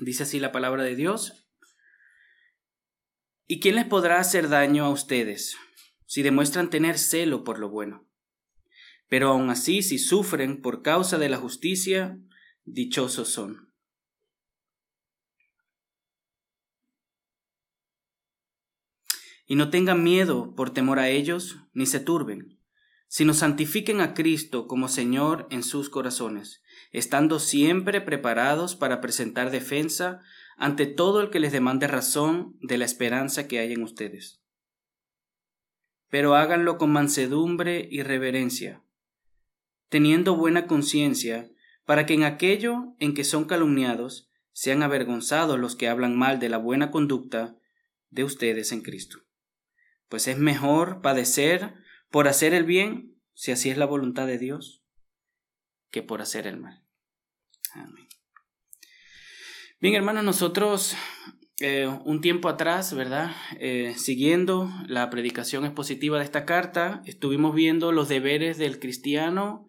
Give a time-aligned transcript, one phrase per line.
[0.00, 1.48] Dice así la palabra de Dios.
[3.46, 5.56] ¿Y quién les podrá hacer daño a ustedes
[6.06, 8.06] si demuestran tener celo por lo bueno?
[9.08, 12.18] Pero aun así, si sufren por causa de la justicia,
[12.64, 13.72] dichosos son.
[19.46, 22.57] Y no tengan miedo por temor a ellos, ni se turben,
[23.08, 26.62] sino santifiquen a Cristo como Señor en sus corazones,
[26.92, 30.20] estando siempre preparados para presentar defensa
[30.58, 34.42] ante todo el que les demande razón de la esperanza que hay en ustedes.
[36.10, 38.82] Pero háganlo con mansedumbre y reverencia,
[39.88, 41.50] teniendo buena conciencia,
[41.84, 46.50] para que en aquello en que son calumniados sean avergonzados los que hablan mal de
[46.50, 47.56] la buena conducta
[48.10, 49.20] de ustedes en Cristo.
[50.08, 51.74] Pues es mejor padecer
[52.10, 54.84] por hacer el bien, si así es la voluntad de Dios,
[55.90, 56.84] que por hacer el mal.
[57.72, 58.08] Amén.
[59.80, 60.96] Bien, hermanos, nosotros
[61.60, 63.32] eh, un tiempo atrás, ¿verdad?
[63.58, 69.68] Eh, siguiendo la predicación expositiva de esta carta, estuvimos viendo los deberes del cristiano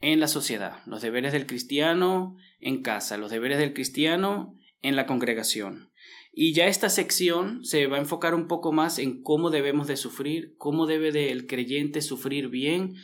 [0.00, 5.06] en la sociedad, los deberes del cristiano en casa, los deberes del cristiano en la
[5.06, 5.91] congregación.
[6.32, 9.98] Y ya esta sección se va a enfocar un poco más en cómo debemos de
[9.98, 12.96] sufrir, cómo debe el creyente sufrir bien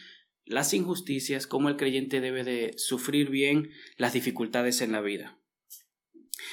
[0.47, 5.39] las injusticias, cómo el creyente debe de sufrir bien las dificultades en la vida.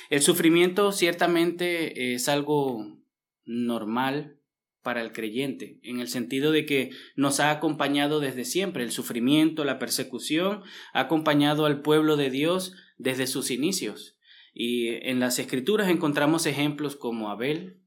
[0.09, 2.99] El sufrimiento ciertamente es algo
[3.45, 4.37] normal
[4.81, 8.83] para el creyente, en el sentido de que nos ha acompañado desde siempre.
[8.83, 10.61] El sufrimiento, la persecución,
[10.93, 14.14] ha acompañado al pueblo de Dios desde sus inicios.
[14.57, 17.81] Y en las escrituras encontramos ejemplos como Abel,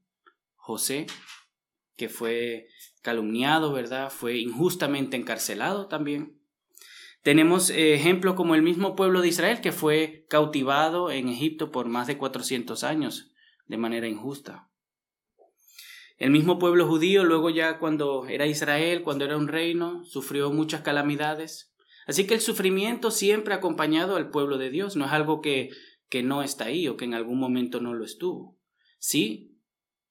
[0.55, 1.07] José,
[1.97, 2.67] que fue
[3.01, 4.11] calumniado, ¿verdad?
[4.11, 6.39] Fue injustamente encarcelado también.
[7.23, 12.05] Tenemos ejemplos como el mismo pueblo de Israel que fue cautivado en Egipto por más
[12.05, 13.31] de 400 años
[13.65, 14.69] de manera injusta.
[16.17, 20.81] El mismo pueblo judío, luego ya cuando era Israel, cuando era un reino, sufrió muchas
[20.81, 21.73] calamidades.
[22.05, 25.71] Así que el sufrimiento siempre ha acompañado al pueblo de Dios, no es algo que,
[26.09, 28.57] que no está ahí o que en algún momento no lo estuvo.
[28.97, 29.49] Sí,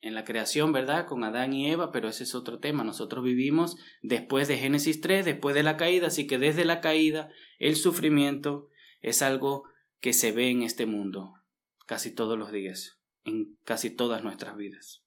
[0.01, 1.07] en la creación, ¿verdad?
[1.07, 2.85] Con Adán y Eva, pero ese es otro tema.
[2.85, 7.31] Nosotros vivimos después de Génesis 3, después de la caída, así que desde la caída
[7.59, 8.69] el sufrimiento
[9.01, 9.65] es algo
[10.01, 11.35] que se ve en este mundo
[11.87, 15.03] casi todos los días, en casi todas nuestras vidas.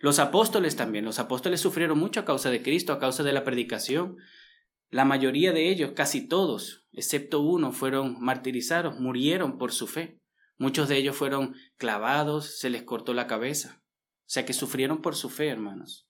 [0.00, 3.44] Los apóstoles también, los apóstoles sufrieron mucho a causa de Cristo, a causa de la
[3.44, 4.16] predicación.
[4.88, 10.21] La mayoría de ellos, casi todos, excepto uno, fueron martirizados, murieron por su fe.
[10.58, 13.82] Muchos de ellos fueron clavados, se les cortó la cabeza.
[14.20, 16.08] O sea que sufrieron por su fe, hermanos.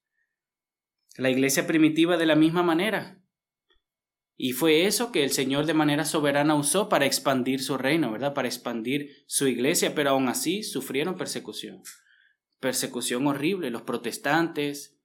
[1.17, 3.21] La iglesia primitiva de la misma manera.
[4.37, 8.35] Y fue eso que el Señor de manera soberana usó para expandir su reino, ¿verdad?
[8.35, 11.83] Para expandir su iglesia, pero aún así sufrieron persecución
[12.63, 13.71] persecución horrible.
[13.71, 14.97] Los protestantes,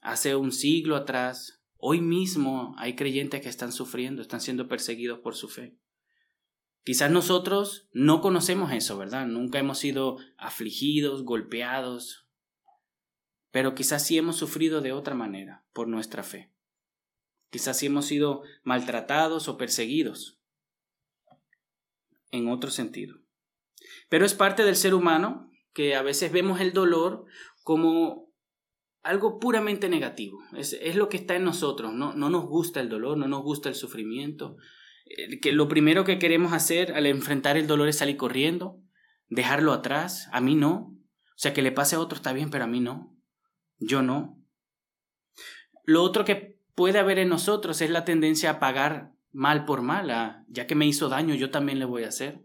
[0.00, 5.36] hace un siglo atrás, hoy mismo hay creyentes que están sufriendo, están siendo perseguidos por
[5.36, 5.76] su fe.
[6.88, 9.26] Quizás nosotros no conocemos eso, ¿verdad?
[9.26, 12.26] Nunca hemos sido afligidos, golpeados,
[13.50, 16.50] pero quizás sí hemos sufrido de otra manera por nuestra fe.
[17.50, 20.40] Quizás sí hemos sido maltratados o perseguidos
[22.30, 23.18] en otro sentido.
[24.08, 27.26] Pero es parte del ser humano que a veces vemos el dolor
[27.64, 28.32] como
[29.02, 30.38] algo puramente negativo.
[30.56, 31.92] Es, lo que está en nosotros.
[31.92, 32.14] ¿no?
[32.14, 34.56] no nos gusta el dolor, no nos gusta el sufrimiento.
[35.08, 38.80] Eh, que lo primero que queremos hacer al enfrentar el dolor es salir corriendo,
[39.28, 40.28] dejarlo atrás.
[40.32, 40.94] A mí no.
[41.00, 43.16] O sea, que le pase a otro está bien, pero a mí no.
[43.78, 44.42] Yo no.
[45.84, 50.44] Lo otro que puede haber en nosotros es la tendencia a pagar mal por mal.
[50.48, 52.44] ya que me hizo daño, yo también le voy a hacer.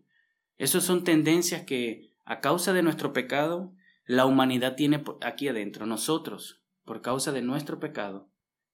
[0.57, 3.73] Esas son tendencias que a causa de nuestro pecado,
[4.05, 8.29] la humanidad tiene aquí adentro, nosotros, por causa de nuestro pecado,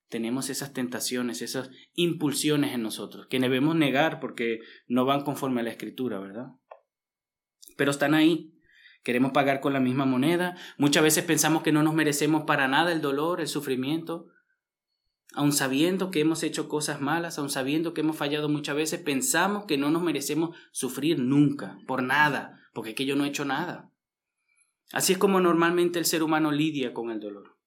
[0.09, 5.63] tenemos esas tentaciones, esas impulsiones en nosotros, que debemos negar porque no van conforme a
[5.63, 6.47] la escritura, ¿verdad?
[7.77, 8.53] Pero están ahí.
[9.03, 10.57] Queremos pagar con la misma moneda.
[10.77, 14.27] Muchas veces pensamos que no nos merecemos para nada el dolor, el sufrimiento.
[15.35, 19.65] Aun sabiendo que hemos hecho cosas malas, aun sabiendo que hemos fallado muchas veces, pensamos
[19.65, 23.45] que no nos merecemos sufrir nunca, por nada, porque es que yo no he hecho
[23.45, 23.91] nada.
[24.91, 27.58] Así es como normalmente el ser humano lidia con el dolor.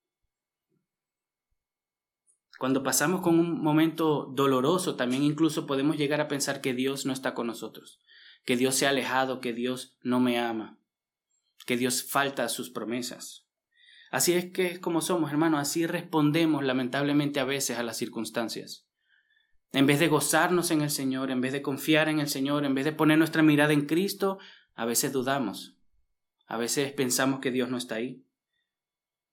[2.63, 7.13] Cuando pasamos con un momento doloroso, también incluso podemos llegar a pensar que Dios no
[7.13, 7.99] está con nosotros,
[8.45, 10.79] que Dios se ha alejado, que Dios no me ama,
[11.67, 13.49] que Dios falta a sus promesas.
[14.13, 18.87] Así es que es como somos, hermanos, así respondemos lamentablemente a veces a las circunstancias.
[19.73, 22.77] En vez de gozarnos en el Señor, en vez de confiar en el Señor, en
[22.77, 24.39] vez de poner nuestra mirada en Cristo,
[24.77, 25.75] a veces dudamos,
[26.47, 28.25] a veces pensamos que Dios no está ahí,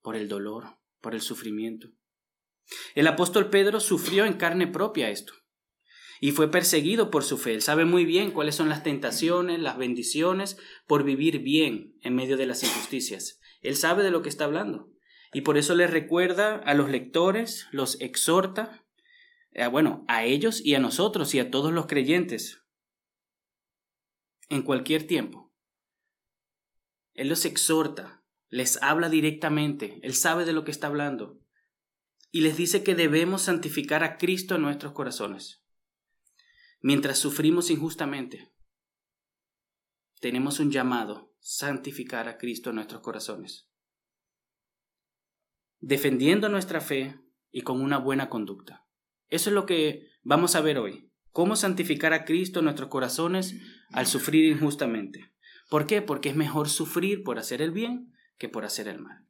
[0.01, 1.89] por el dolor, por el sufrimiento.
[2.95, 5.33] El apóstol Pedro sufrió en carne propia esto
[6.21, 7.53] y fue perseguido por su fe.
[7.53, 12.37] Él sabe muy bien cuáles son las tentaciones, las bendiciones por vivir bien en medio
[12.37, 13.39] de las injusticias.
[13.61, 14.91] Él sabe de lo que está hablando.
[15.31, 18.83] Y por eso le recuerda a los lectores, los exhorta,
[19.51, 22.63] eh, bueno, a ellos y a nosotros y a todos los creyentes,
[24.49, 25.53] en cualquier tiempo.
[27.13, 31.39] Él los exhorta, les habla directamente, Él sabe de lo que está hablando,
[32.31, 35.63] y les dice que debemos santificar a Cristo en nuestros corazones.
[36.81, 38.53] Mientras sufrimos injustamente,
[40.19, 43.69] tenemos un llamado, santificar a Cristo en nuestros corazones
[45.79, 47.19] defendiendo nuestra fe
[47.51, 48.85] y con una buena conducta.
[49.27, 51.11] Eso es lo que vamos a ver hoy.
[51.31, 53.55] Cómo santificar a Cristo en nuestros corazones
[53.91, 55.33] al sufrir injustamente.
[55.69, 56.01] ¿Por qué?
[56.01, 59.27] Porque es mejor sufrir por hacer el bien que por hacer el mal.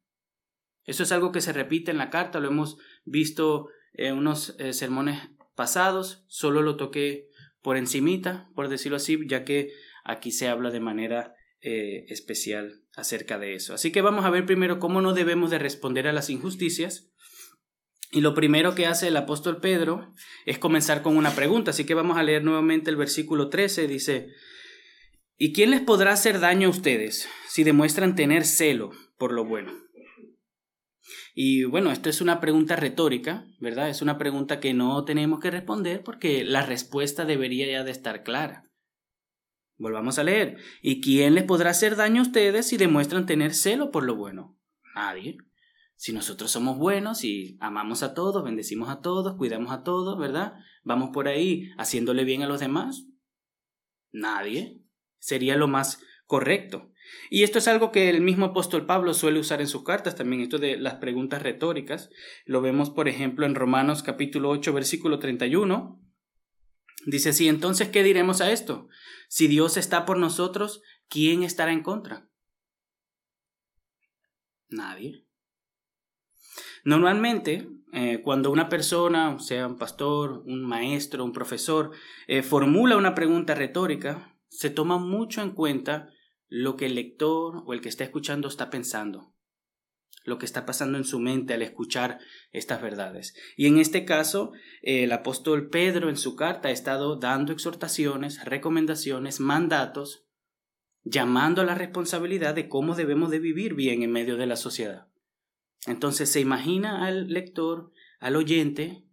[0.90, 4.74] Eso es algo que se repite en la carta, lo hemos visto en unos eh,
[4.74, 5.22] sermones
[5.56, 7.28] pasados, solo lo toqué
[7.62, 9.72] por encimita, por decirlo así, ya que
[10.04, 13.76] aquí se habla de manera eh, especial acerca de eso.
[13.76, 17.12] Así que vamos a ver primero cómo no debemos de responder a las injusticias.
[18.12, 20.16] Y lo primero que hace el apóstol Pedro
[20.48, 21.70] es comenzar con una pregunta.
[21.70, 23.88] Así que vamos a leer nuevamente el versículo 13.
[23.88, 24.30] Dice,
[25.38, 28.90] ¿y quién les podrá hacer daño a ustedes si demuestran tener celo
[29.20, 29.72] por lo bueno?
[31.42, 33.90] Y bueno, esto es una pregunta retórica, ¿verdad?
[33.90, 38.24] Es una pregunta que no tenemos que responder porque la respuesta debería ya de estar
[38.24, 38.70] clara.
[39.78, 40.58] Volvamos a leer.
[40.82, 44.60] ¿Y quién les podrá hacer daño a ustedes si demuestran tener celo por lo bueno?
[44.96, 45.38] Nadie.
[45.96, 50.56] Si nosotros somos buenos y amamos a todos, bendecimos a todos, cuidamos a todos, ¿verdad?
[50.84, 53.06] Vamos por ahí haciéndole bien a los demás.
[54.12, 54.84] Nadie.
[55.20, 56.92] Sería lo más correcto.
[57.30, 60.42] Y esto es algo que el mismo apóstol Pablo suele usar en sus cartas también,
[60.42, 62.10] esto de las preguntas retóricas.
[62.46, 66.02] Lo vemos, por ejemplo, en Romanos capítulo 8, versículo 31.
[67.06, 68.88] Dice así, entonces, ¿qué diremos a esto?
[69.30, 72.30] Si Dios está por nosotros, ¿quién estará en contra?
[74.70, 75.26] Nadie.
[76.84, 81.92] Normalmente, eh, cuando una persona, sea un pastor, un maestro, un profesor,
[82.28, 86.10] eh, formula una pregunta retórica, se toma mucho en cuenta
[86.50, 89.34] lo que el lector o el que está escuchando está pensando,
[90.26, 92.20] lo que está pasando en su mente al escuchar
[92.52, 93.36] estas verdades.
[93.56, 94.52] Y en este caso,
[94.82, 100.26] el apóstol Pedro en su carta ha estado dando exhortaciones, recomendaciones, mandatos,
[101.04, 105.08] llamando a la responsabilidad de cómo debemos de vivir bien en medio de la sociedad.
[105.88, 109.06] Entonces se imagina al lector, al oyente,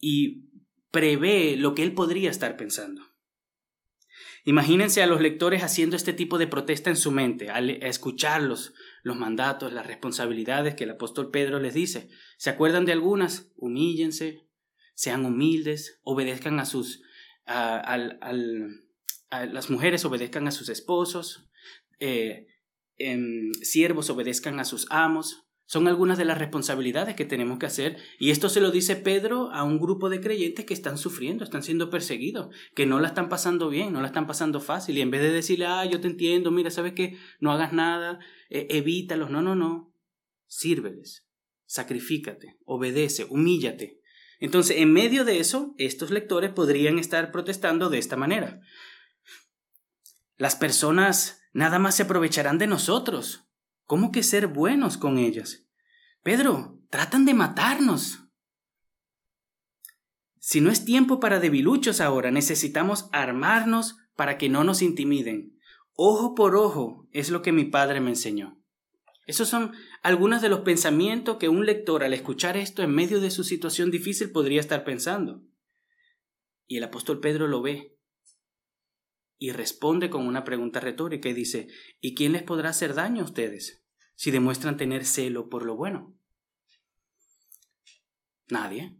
[0.00, 0.50] y
[0.90, 3.13] prevé lo que él podría estar pensando.
[4.46, 9.16] Imagínense a los lectores haciendo este tipo de protesta en su mente, al escucharlos, los
[9.16, 12.10] mandatos, las responsabilidades que el apóstol Pedro les dice.
[12.36, 13.50] ¿Se acuerdan de algunas?
[13.56, 14.46] Humíllense,
[14.94, 17.02] sean humildes, obedezcan a sus...
[17.46, 17.96] A,
[19.30, 21.48] las mujeres obedezcan a sus esposos,
[21.98, 22.46] eh,
[22.98, 27.96] em, siervos obedezcan a sus amos, son algunas de las responsabilidades que tenemos que hacer.
[28.18, 31.62] Y esto se lo dice Pedro a un grupo de creyentes que están sufriendo, están
[31.62, 34.98] siendo perseguidos, que no la están pasando bien, no la están pasando fácil.
[34.98, 38.18] Y en vez de decirle, ah, yo te entiendo, mira, sabes que no hagas nada,
[38.50, 39.94] eh, evítalos, no, no, no,
[40.46, 41.26] sírveles,
[41.64, 44.00] sacrifícate, obedece, humíllate.
[44.40, 48.60] Entonces, en medio de eso, estos lectores podrían estar protestando de esta manera.
[50.36, 53.44] Las personas nada más se aprovecharán de nosotros,
[53.86, 55.66] ¿Cómo que ser buenos con ellas?
[56.22, 58.20] Pedro, tratan de matarnos.
[60.38, 65.58] Si no es tiempo para debiluchos ahora, necesitamos armarnos para que no nos intimiden.
[65.94, 68.60] Ojo por ojo es lo que mi padre me enseñó.
[69.26, 69.72] Esos son
[70.02, 73.90] algunos de los pensamientos que un lector al escuchar esto en medio de su situación
[73.90, 75.42] difícil podría estar pensando.
[76.66, 77.93] Y el apóstol Pedro lo ve
[79.44, 81.68] y responde con una pregunta retórica y dice,
[82.00, 83.84] ¿y quién les podrá hacer daño a ustedes
[84.14, 86.18] si demuestran tener celo por lo bueno?
[88.48, 88.96] Nadie.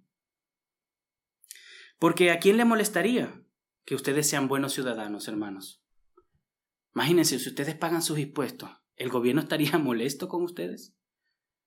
[1.99, 3.43] Porque ¿a quién le molestaría
[3.87, 5.83] que ustedes sean buenos ciudadanos, hermanos?
[6.95, 10.95] Imagínense, si ustedes pagan sus impuestos, ¿el gobierno estaría molesto con ustedes?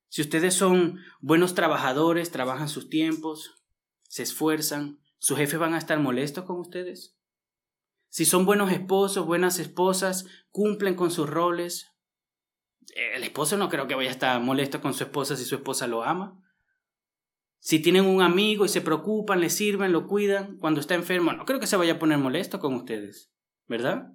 [0.07, 3.55] Si ustedes son buenos trabajadores, trabajan sus tiempos,
[4.03, 7.16] se esfuerzan, ¿sus jefes van a estar molestos con ustedes?
[8.09, 11.91] Si son buenos esposos, buenas esposas, cumplen con sus roles.
[12.95, 15.87] El esposo no creo que vaya a estar molesto con su esposa si su esposa
[15.87, 16.41] lo ama.
[17.59, 21.45] Si tienen un amigo y se preocupan, le sirven, lo cuidan cuando está enfermo, no
[21.45, 23.31] creo que se vaya a poner molesto con ustedes,
[23.67, 24.13] ¿verdad?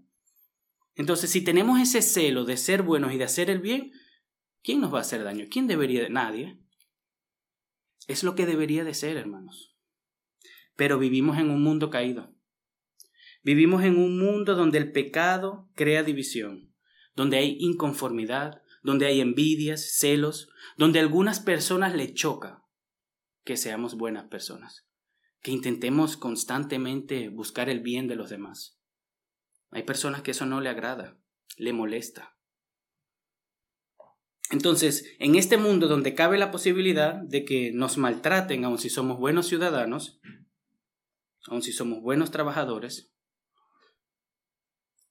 [0.94, 3.92] Entonces, si tenemos ese celo de ser buenos y de hacer el bien,
[4.62, 5.46] ¿quién nos va a hacer daño?
[5.50, 6.08] ¿Quién debería?
[6.08, 6.58] Nadie.
[8.06, 9.76] Es lo que debería de ser, hermanos.
[10.76, 12.31] Pero vivimos en un mundo caído.
[13.42, 16.72] Vivimos en un mundo donde el pecado crea división,
[17.14, 22.64] donde hay inconformidad, donde hay envidias, celos, donde a algunas personas le choca
[23.44, 24.86] que seamos buenas personas,
[25.40, 28.78] que intentemos constantemente buscar el bien de los demás.
[29.70, 31.18] Hay personas que eso no le agrada,
[31.56, 32.36] le molesta.
[34.50, 39.18] Entonces, en este mundo donde cabe la posibilidad de que nos maltraten, aun si somos
[39.18, 40.20] buenos ciudadanos,
[41.46, 43.11] aun si somos buenos trabajadores,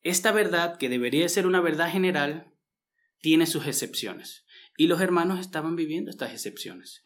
[0.03, 2.51] esta verdad, que debería ser una verdad general,
[3.19, 4.45] tiene sus excepciones.
[4.77, 7.03] Y los hermanos estaban viviendo estas excepciones.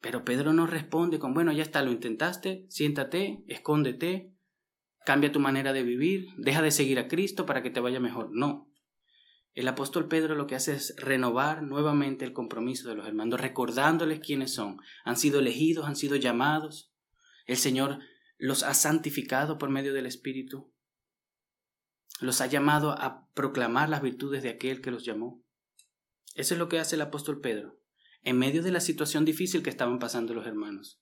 [0.00, 4.32] Pero Pedro no responde con, bueno, ya está, lo intentaste, siéntate, escóndete,
[5.04, 8.30] cambia tu manera de vivir, deja de seguir a Cristo para que te vaya mejor.
[8.30, 8.70] No.
[9.52, 14.20] El apóstol Pedro lo que hace es renovar nuevamente el compromiso de los hermanos, recordándoles
[14.20, 14.78] quiénes son.
[15.04, 16.92] Han sido elegidos, han sido llamados.
[17.46, 17.98] El Señor
[18.38, 20.75] los ha santificado por medio del Espíritu
[22.20, 25.42] los ha llamado a proclamar las virtudes de aquel que los llamó.
[26.34, 27.78] Eso es lo que hace el apóstol Pedro,
[28.22, 31.00] en medio de la situación difícil que estaban pasando los hermanos.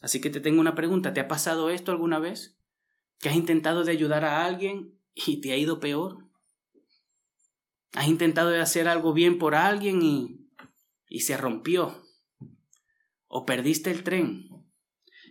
[0.00, 2.58] Así que te tengo una pregunta, ¿te ha pasado esto alguna vez?
[3.20, 6.28] ¿Que has intentado de ayudar a alguien y te ha ido peor?
[7.92, 10.50] ¿Has intentado de hacer algo bien por alguien y,
[11.08, 12.02] y se rompió?
[13.28, 14.53] ¿O perdiste el tren?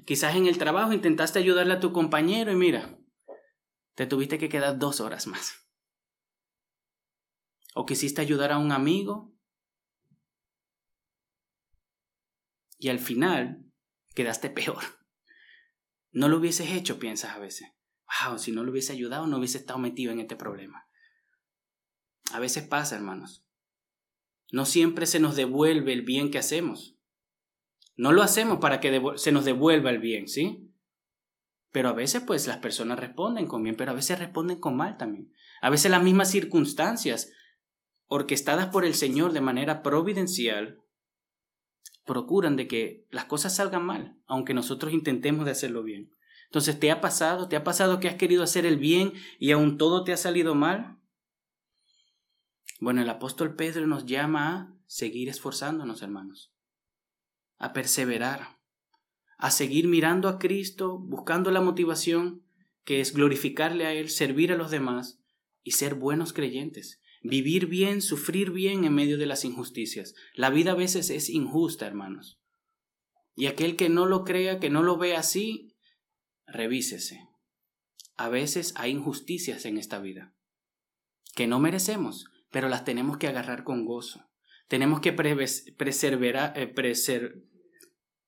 [0.06, 2.98] Quizás en el trabajo intentaste ayudarle a tu compañero y mira,
[3.96, 5.70] te tuviste que quedar dos horas más.
[7.76, 9.34] O quisiste ayudar a un amigo
[12.78, 13.66] y al final
[14.14, 14.84] quedaste peor.
[16.12, 17.70] No lo hubieses hecho, piensas a veces.
[18.28, 20.88] Wow, si no lo hubiese ayudado, no hubiese estado metido en este problema.
[22.32, 23.46] A veces pasa, hermanos.
[24.52, 26.93] No siempre se nos devuelve el bien que hacemos.
[27.96, 30.70] No lo hacemos para que se nos devuelva el bien, ¿sí?
[31.72, 34.98] Pero a veces pues las personas responden con bien, pero a veces responden con mal
[34.98, 35.32] también.
[35.62, 37.32] A veces las mismas circunstancias
[38.08, 40.82] orquestadas por el Señor de manera providencial
[42.06, 46.12] procuran de que las cosas salgan mal, aunque nosotros intentemos de hacerlo bien.
[46.46, 47.48] Entonces, ¿te ha pasado?
[47.48, 50.54] ¿Te ha pasado que has querido hacer el bien y aún todo te ha salido
[50.54, 51.00] mal?
[52.80, 56.53] Bueno, el apóstol Pedro nos llama a seguir esforzándonos, hermanos
[57.64, 58.60] a perseverar,
[59.38, 62.44] a seguir mirando a Cristo, buscando la motivación
[62.84, 65.22] que es glorificarle a Él, servir a los demás
[65.64, 67.00] y ser buenos creyentes.
[67.22, 70.14] Vivir bien, sufrir bien en medio de las injusticias.
[70.36, 72.38] La vida a veces es injusta, hermanos.
[73.34, 75.74] Y aquel que no lo crea, que no lo ve así,
[76.46, 77.30] revísese.
[78.18, 80.36] A veces hay injusticias en esta vida
[81.34, 84.30] que no merecemos, pero las tenemos que agarrar con gozo.
[84.68, 86.74] Tenemos que preservar, eh,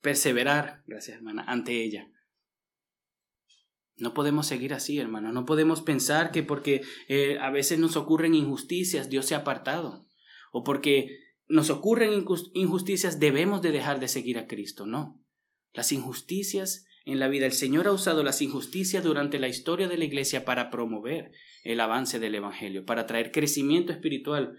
[0.06, 2.12] perseverar, gracias hermana, ante ella.
[3.98, 5.32] No podemos seguir así, hermano.
[5.32, 10.08] No podemos pensar que porque eh, a veces nos ocurren injusticias, Dios se ha apartado.
[10.52, 14.86] O porque nos ocurren injusticias, debemos de dejar de seguir a Cristo.
[14.86, 15.26] No.
[15.74, 19.98] Las injusticias en la vida, el Señor ha usado las injusticias durante la historia de
[19.98, 21.32] la iglesia para promover
[21.64, 24.56] el avance del Evangelio, para traer crecimiento espiritual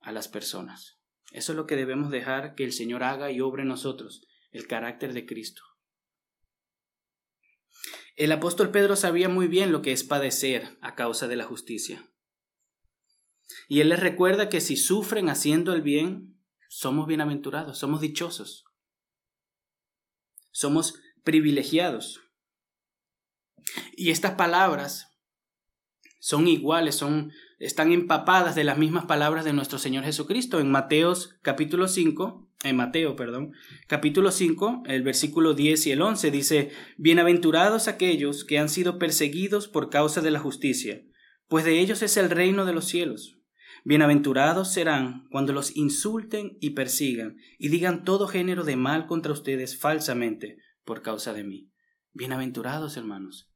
[0.00, 0.98] a las personas.
[1.30, 5.12] Eso es lo que debemos dejar que el Señor haga y obre nosotros el carácter
[5.12, 5.62] de Cristo.
[8.16, 12.06] El apóstol Pedro sabía muy bien lo que es padecer a causa de la justicia.
[13.68, 16.38] Y él les recuerda que si sufren haciendo el bien,
[16.68, 18.64] somos bienaventurados, somos dichosos,
[20.50, 22.20] somos privilegiados.
[23.96, 25.18] Y estas palabras
[26.18, 31.36] son iguales, son están empapadas de las mismas palabras de nuestro Señor Jesucristo en Mateos
[31.42, 33.52] capítulo 5, en Mateo, perdón,
[33.86, 39.66] capítulo 5, el versículo 10 y el 11 dice, Bienaventurados aquellos que han sido perseguidos
[39.66, 41.02] por causa de la justicia,
[41.48, 43.38] pues de ellos es el reino de los cielos.
[43.82, 49.78] Bienaventurados serán cuando los insulten y persigan y digan todo género de mal contra ustedes
[49.78, 51.70] falsamente por causa de mí.
[52.12, 53.50] Bienaventurados, hermanos.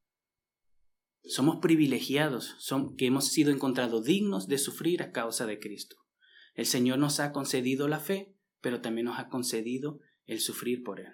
[1.25, 5.97] Somos privilegiados, son, que hemos sido encontrados dignos de sufrir a causa de Cristo.
[6.55, 8.34] El Señor nos ha concedido la fe,
[8.65, 11.13] pero también nos ha concedido el sufrir por Él.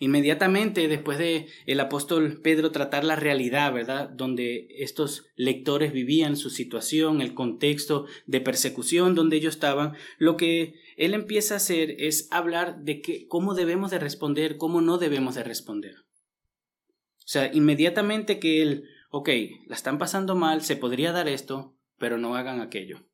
[0.00, 4.10] Inmediatamente después de el apóstol Pedro tratar la realidad, ¿verdad?
[4.10, 10.74] Donde estos lectores vivían su situación, el contexto de persecución donde ellos estaban, lo que
[10.98, 15.36] él empieza a hacer es hablar de que, cómo debemos de responder, cómo no debemos
[15.36, 15.94] de responder.
[15.96, 19.30] O sea, inmediatamente que él, ok,
[19.68, 23.07] la están pasando mal, se podría dar esto, pero no hagan aquello.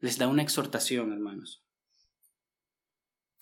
[0.00, 1.62] Les da una exhortación, hermanos.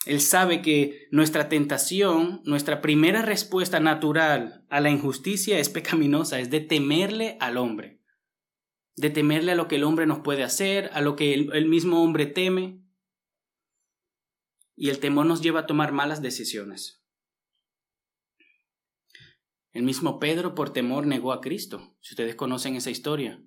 [0.09, 6.51] Él sabe que nuestra tentación, nuestra primera respuesta natural a la injusticia es pecaminosa, es
[6.51, 8.01] de temerle al hombre,
[8.97, 12.03] de temerle a lo que el hombre nos puede hacer, a lo que el, mismo
[12.03, 12.83] hombre teme.
[14.77, 17.05] Y el temor nos lleva a tomar malas decisiones.
[19.73, 23.43] El mismo Pedro por temor negó a Cristo, si ustedes conocen esa historia.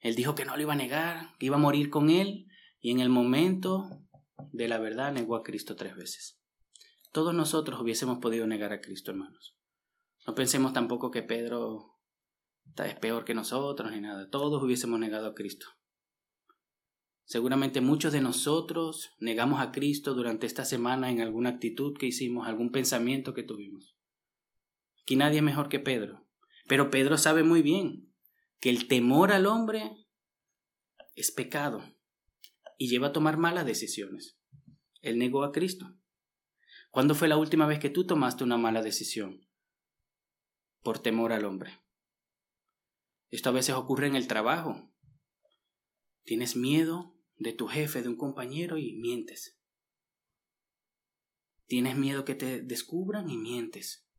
[0.00, 2.46] Él dijo que no lo iba a negar, que iba a morir con él,
[2.80, 3.88] y en el momento
[4.52, 6.40] de la verdad negó a Cristo tres veces.
[7.12, 9.56] Todos nosotros hubiésemos podido negar a Cristo, hermanos.
[10.26, 11.98] No pensemos tampoco que Pedro
[12.76, 14.28] es peor que nosotros ni nada.
[14.30, 15.66] Todos hubiésemos negado a Cristo.
[17.24, 22.48] Seguramente muchos de nosotros negamos a Cristo durante esta semana en alguna actitud que hicimos,
[22.48, 23.96] algún pensamiento que tuvimos.
[25.02, 26.26] Aquí nadie es mejor que Pedro.
[26.66, 28.09] Pero Pedro sabe muy bien
[28.60, 30.06] que el temor al hombre
[31.14, 31.82] es pecado
[32.76, 34.38] y lleva a tomar malas decisiones.
[35.00, 35.96] Él negó a Cristo.
[36.90, 39.48] ¿Cuándo fue la última vez que tú tomaste una mala decisión?
[40.82, 41.80] Por temor al hombre.
[43.30, 44.92] Esto a veces ocurre en el trabajo.
[46.24, 49.58] Tienes miedo de tu jefe, de un compañero y mientes.
[51.66, 54.09] Tienes miedo que te descubran y mientes.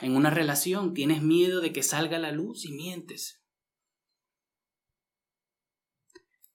[0.00, 3.42] En una relación tienes miedo de que salga la luz y mientes.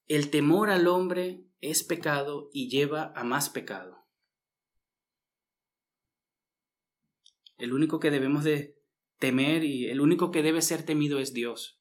[0.08, 4.06] El temor al hombre es pecado y lleva a más pecado.
[7.58, 8.76] El único que debemos de
[9.18, 11.80] temer y el único que debe ser temido es Dios.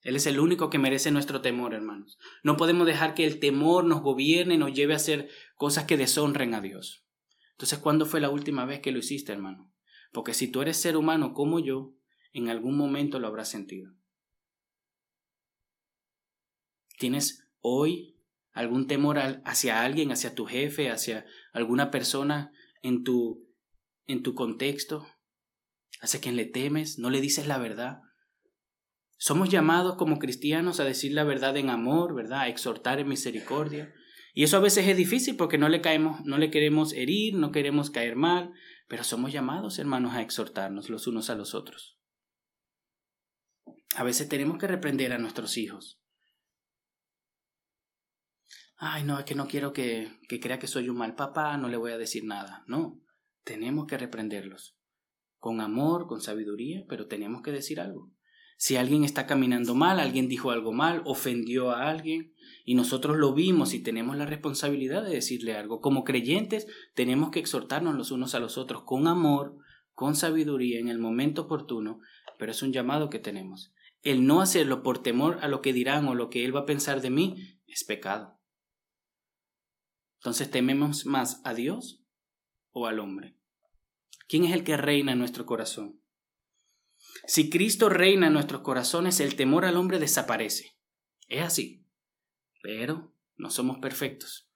[0.00, 2.18] Él es el único que merece nuestro temor, hermanos.
[2.42, 5.96] No podemos dejar que el temor nos gobierne y nos lleve a hacer cosas que
[5.96, 7.04] deshonren a Dios.
[7.52, 9.72] Entonces, ¿cuándo fue la última vez que lo hiciste, hermano?
[10.12, 11.94] Porque si tú eres ser humano como yo,
[12.32, 13.92] en algún momento lo habrás sentido.
[16.98, 18.16] ¿Tienes hoy
[18.52, 23.48] algún temor hacia alguien, hacia tu jefe, hacia alguna persona en tu,
[24.06, 25.06] en tu contexto?
[26.00, 26.98] ¿Hacia quien le temes?
[26.98, 28.00] ¿No le dices la verdad?
[29.16, 32.40] Somos llamados como cristianos a decir la verdad en amor, ¿verdad?
[32.40, 33.94] A exhortar en misericordia.
[34.32, 37.52] Y eso a veces es difícil porque no le caemos, no le queremos herir, no
[37.52, 38.52] queremos caer mal,
[38.88, 41.98] pero somos llamados, hermanos, a exhortarnos los unos a los otros.
[43.94, 46.02] A veces tenemos que reprender a nuestros hijos
[48.84, 51.68] ay, no, es que no quiero que, que crea que soy un mal papá, no
[51.68, 52.64] le voy a decir nada.
[52.66, 53.00] No,
[53.44, 54.76] tenemos que reprenderlos.
[55.38, 58.12] Con amor, con sabiduría, pero tenemos que decir algo.
[58.56, 62.32] Si alguien está caminando mal, alguien dijo algo mal, ofendió a alguien,
[62.64, 65.80] y nosotros lo vimos y tenemos la responsabilidad de decirle algo.
[65.80, 69.56] Como creyentes tenemos que exhortarnos los unos a los otros con amor,
[69.92, 72.00] con sabiduría, en el momento oportuno,
[72.38, 73.72] pero es un llamado que tenemos.
[74.02, 76.66] El no hacerlo por temor a lo que dirán o lo que él va a
[76.66, 78.38] pensar de mí es pecado.
[80.20, 82.04] Entonces, ¿tememos más a Dios
[82.70, 83.36] o al hombre?
[84.28, 86.01] ¿Quién es el que reina en nuestro corazón?
[87.26, 90.72] Si Cristo reina en nuestros corazones, el temor al hombre desaparece.
[91.28, 91.86] Es así.
[92.62, 94.48] Pero no somos perfectos.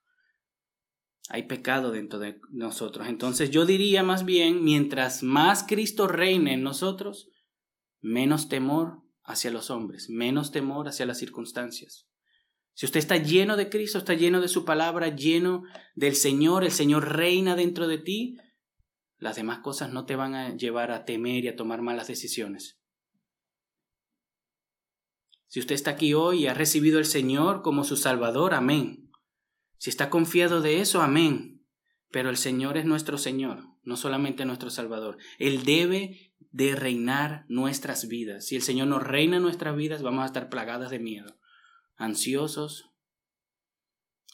[1.29, 3.07] Hay pecado dentro de nosotros.
[3.07, 7.29] Entonces yo diría más bien, mientras más Cristo reine en nosotros,
[8.01, 12.07] menos temor hacia los hombres, menos temor hacia las circunstancias.
[12.73, 15.63] Si usted está lleno de Cristo, está lleno de su palabra, lleno
[15.95, 18.37] del Señor, el Señor reina dentro de ti,
[19.17, 22.79] las demás cosas no te van a llevar a temer y a tomar malas decisiones.
[25.47, 29.11] Si usted está aquí hoy y ha recibido al Señor como su Salvador, amén.
[29.77, 31.65] Si está confiado de eso, amén.
[32.11, 35.17] Pero el Señor es nuestro Señor, no solamente nuestro Salvador.
[35.39, 38.45] Él debe de reinar nuestras vidas.
[38.45, 41.37] Si el Señor no reina nuestras vidas, vamos a estar plagadas de miedo
[41.97, 42.91] ansiosos,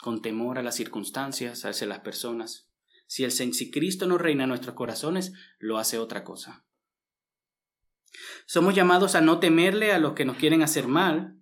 [0.02, 2.70] con temor a las circunstancias, hacia las personas.
[3.06, 6.66] Si, el, si Cristo no reina en nuestros corazones, lo hace otra cosa.
[8.46, 11.38] Somos llamados a no temerle a los que nos quieren hacer mal,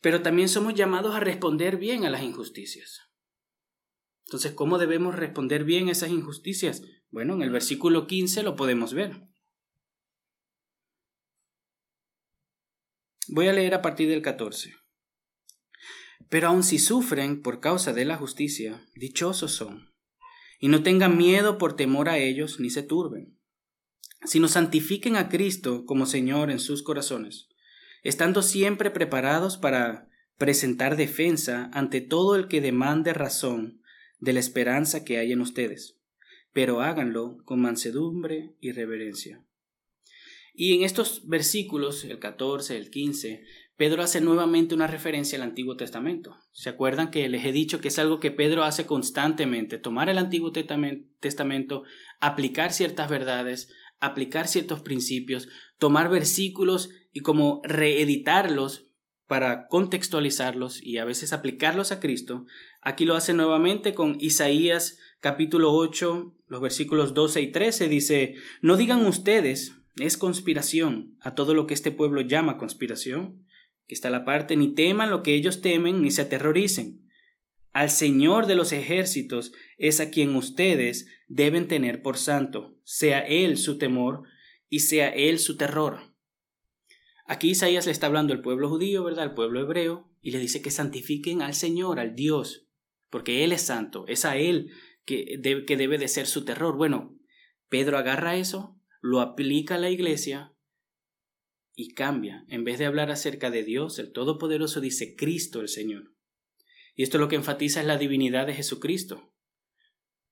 [0.00, 3.02] pero también somos llamados a responder bien a las injusticias.
[4.26, 6.82] Entonces, ¿cómo debemos responder bien a esas injusticias?
[7.10, 9.22] Bueno, en el versículo 15 lo podemos ver.
[13.28, 14.74] Voy a leer a partir del 14.
[16.28, 19.92] Pero aun si sufren por causa de la justicia, dichosos son.
[20.58, 23.36] Y no tengan miedo por temor a ellos, ni se turben,
[24.24, 27.48] sino santifiquen a Cristo como Señor en sus corazones,
[28.02, 33.80] estando siempre preparados para presentar defensa ante todo el que demande razón
[34.18, 35.98] de la esperanza que hay en ustedes,
[36.52, 39.42] pero háganlo con mansedumbre y reverencia.
[40.54, 43.44] Y en estos versículos, el 14, el 15,
[43.76, 46.38] Pedro hace nuevamente una referencia al Antiguo Testamento.
[46.52, 49.76] ¿Se acuerdan que les he dicho que es algo que Pedro hace constantemente?
[49.76, 51.82] Tomar el Antiguo Testamento,
[52.18, 58.86] aplicar ciertas verdades, aplicar ciertos principios, tomar versículos y como reeditarlos
[59.26, 62.46] para contextualizarlos y a veces aplicarlos a Cristo.
[62.80, 67.88] Aquí lo hace nuevamente con Isaías capítulo 8, los versículos 12 y 13.
[67.88, 73.45] Dice, no digan ustedes, es conspiración a todo lo que este pueblo llama conspiración
[73.86, 77.06] que está la parte, ni teman lo que ellos temen, ni se aterroricen.
[77.72, 83.58] Al Señor de los ejércitos es a quien ustedes deben tener por santo, sea Él
[83.58, 84.22] su temor
[84.68, 86.14] y sea Él su terror.
[87.26, 89.24] Aquí Isaías le está hablando al pueblo judío, ¿verdad?
[89.24, 92.68] Al pueblo hebreo, y le dice que santifiquen al Señor, al Dios,
[93.10, 94.70] porque Él es santo, es a Él
[95.04, 96.76] que debe, que debe de ser su terror.
[96.76, 97.16] Bueno,
[97.68, 100.55] Pedro agarra eso, lo aplica a la iglesia
[101.76, 102.44] y cambia.
[102.48, 106.14] En vez de hablar acerca de Dios, el Todopoderoso dice Cristo el Señor.
[106.96, 109.30] Y esto lo que enfatiza es la divinidad de Jesucristo.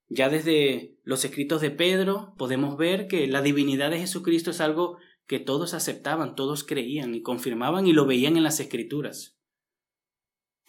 [0.08, 4.96] Ya desde los escritos de Pedro podemos ver que la divinidad de Jesucristo es algo
[5.26, 9.38] que todos aceptaban, todos creían y confirmaban y lo veían en las escrituras.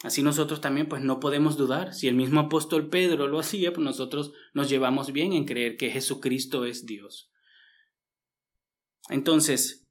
[0.02, 1.94] Así nosotros también pues no podemos dudar.
[1.94, 5.90] Si el mismo apóstol Pedro lo hacía, pues nosotros nos llevamos bien en creer que
[5.90, 7.30] Jesucristo es Dios.
[9.08, 9.85] Entonces,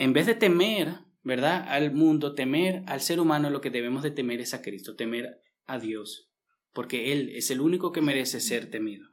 [0.00, 1.62] en vez de temer, ¿verdad?
[1.68, 5.42] Al mundo, temer al ser humano, lo que debemos de temer es a Cristo, temer
[5.66, 6.30] a Dios,
[6.72, 9.06] porque Él es el único que merece ser temido.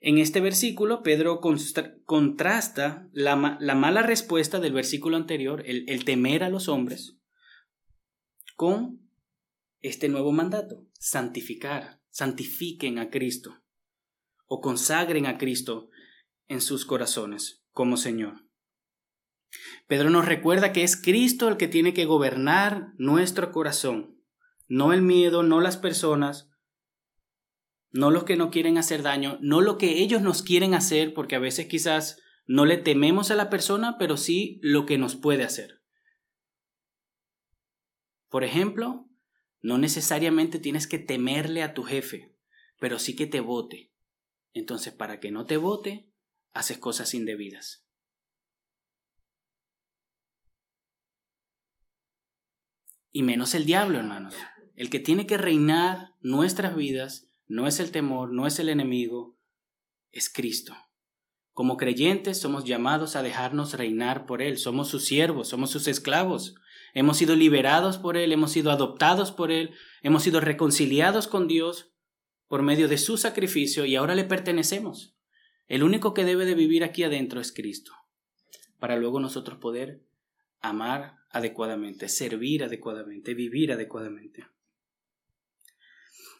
[0.00, 1.40] En este versículo, Pedro
[2.04, 7.16] contrasta la, mala respuesta del versículo anterior, el, el temer a los hombres,
[8.56, 9.08] con
[9.82, 13.62] este nuevo mandato, santificar, santifiquen a Cristo
[14.46, 15.90] o consagren a Cristo
[16.48, 18.51] en sus corazones como Señor.
[19.86, 24.22] Pedro nos recuerda que es Cristo el que tiene que gobernar nuestro corazón,
[24.68, 26.50] no el miedo, no las personas,
[27.90, 31.36] no los que no quieren hacer daño, no lo que ellos nos quieren hacer, porque
[31.36, 35.44] a veces quizás no le tememos a la persona, pero sí lo que nos puede
[35.44, 35.82] hacer.
[38.28, 39.10] Por ejemplo,
[39.60, 42.34] no necesariamente tienes que temerle a tu jefe,
[42.80, 43.92] pero sí que te vote.
[44.54, 46.10] Entonces, para que no te vote,
[46.52, 47.81] haces cosas indebidas.
[53.12, 54.34] Y menos el diablo, hermanos.
[54.74, 59.38] El que tiene que reinar nuestras vidas no es el temor, no es el enemigo,
[60.10, 60.74] es Cristo.
[61.52, 66.54] Como creyentes somos llamados a dejarnos reinar por Él, somos sus siervos, somos sus esclavos,
[66.94, 71.92] hemos sido liberados por Él, hemos sido adoptados por Él, hemos sido reconciliados con Dios
[72.48, 75.14] por medio de su sacrificio y ahora le pertenecemos.
[75.68, 77.92] El único que debe de vivir aquí adentro es Cristo,
[78.78, 80.02] para luego nosotros poder
[80.62, 84.46] amar adecuadamente, servir adecuadamente, vivir adecuadamente.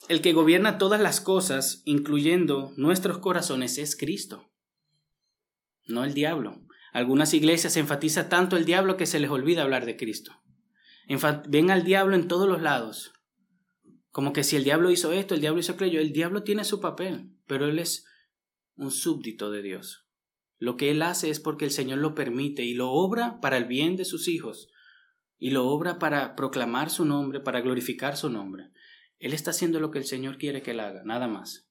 [0.09, 4.51] El que gobierna todas las cosas, incluyendo nuestros corazones, es Cristo,
[5.87, 6.63] no el diablo.
[6.93, 10.43] Algunas iglesias enfatiza tanto el diablo que se les olvida hablar de Cristo.
[11.49, 13.13] Ven al diablo en todos los lados.
[14.11, 16.01] Como que si el diablo hizo esto, el diablo hizo aquello.
[16.01, 18.05] El diablo tiene su papel, pero él es
[18.75, 20.02] un súbdito de Dios.
[20.63, 23.65] Lo que él hace es porque el Señor lo permite y lo obra para el
[23.65, 24.69] bien de sus hijos,
[25.37, 28.71] y lo obra para proclamar su nombre, para glorificar su nombre.
[29.19, 31.69] Él está haciendo lo que el Señor quiere que él haga, nada más.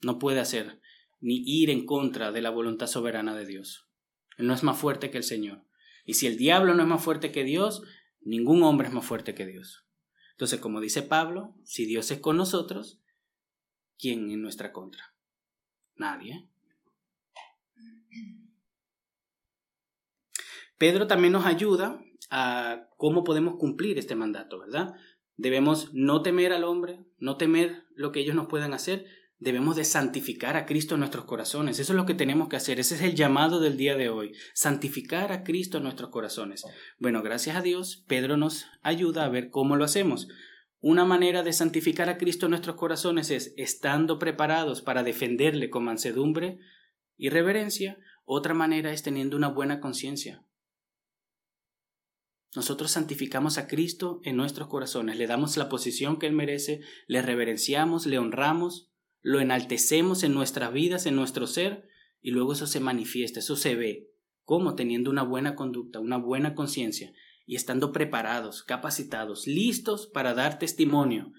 [0.00, 0.80] No puede hacer
[1.20, 3.90] ni ir en contra de la voluntad soberana de Dios.
[4.38, 5.66] Él no es más fuerte que el Señor.
[6.06, 7.82] Y si el diablo no es más fuerte que Dios,
[8.22, 9.84] ningún hombre es más fuerte que Dios.
[10.30, 12.98] Entonces, como dice Pablo, si Dios es con nosotros,
[13.98, 15.14] ¿quién en nuestra contra?
[15.96, 16.48] Nadie.
[20.78, 24.94] Pedro también nos ayuda a cómo podemos cumplir este mandato, ¿verdad?
[25.36, 29.06] Debemos no temer al hombre, no temer lo que ellos nos puedan hacer,
[29.38, 31.78] debemos de santificar a Cristo en nuestros corazones.
[31.78, 34.32] Eso es lo que tenemos que hacer, ese es el llamado del día de hoy,
[34.54, 36.64] santificar a Cristo en nuestros corazones.
[36.98, 40.28] Bueno, gracias a Dios, Pedro nos ayuda a ver cómo lo hacemos.
[40.80, 45.84] Una manera de santificar a Cristo en nuestros corazones es estando preparados para defenderle con
[45.84, 46.58] mansedumbre
[47.22, 47.98] y reverencia.
[48.24, 50.44] Otra manera es teniendo una buena conciencia,
[52.56, 57.22] nosotros santificamos a Cristo en nuestros corazones, le damos la posición que Él merece, le
[57.22, 58.90] reverenciamos, le honramos,
[59.22, 61.88] lo enaltecemos en nuestras vidas, en nuestro ser,
[62.20, 64.10] y luego eso se manifiesta, eso se ve,
[64.42, 67.12] como teniendo una buena conducta, una buena conciencia,
[67.46, 71.32] y estando preparados, capacitados, listos para dar testimonio,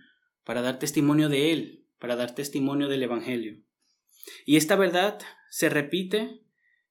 [0.45, 3.61] para dar testimonio de Él, para dar testimonio del Evangelio.
[4.45, 6.41] Y esta verdad se repite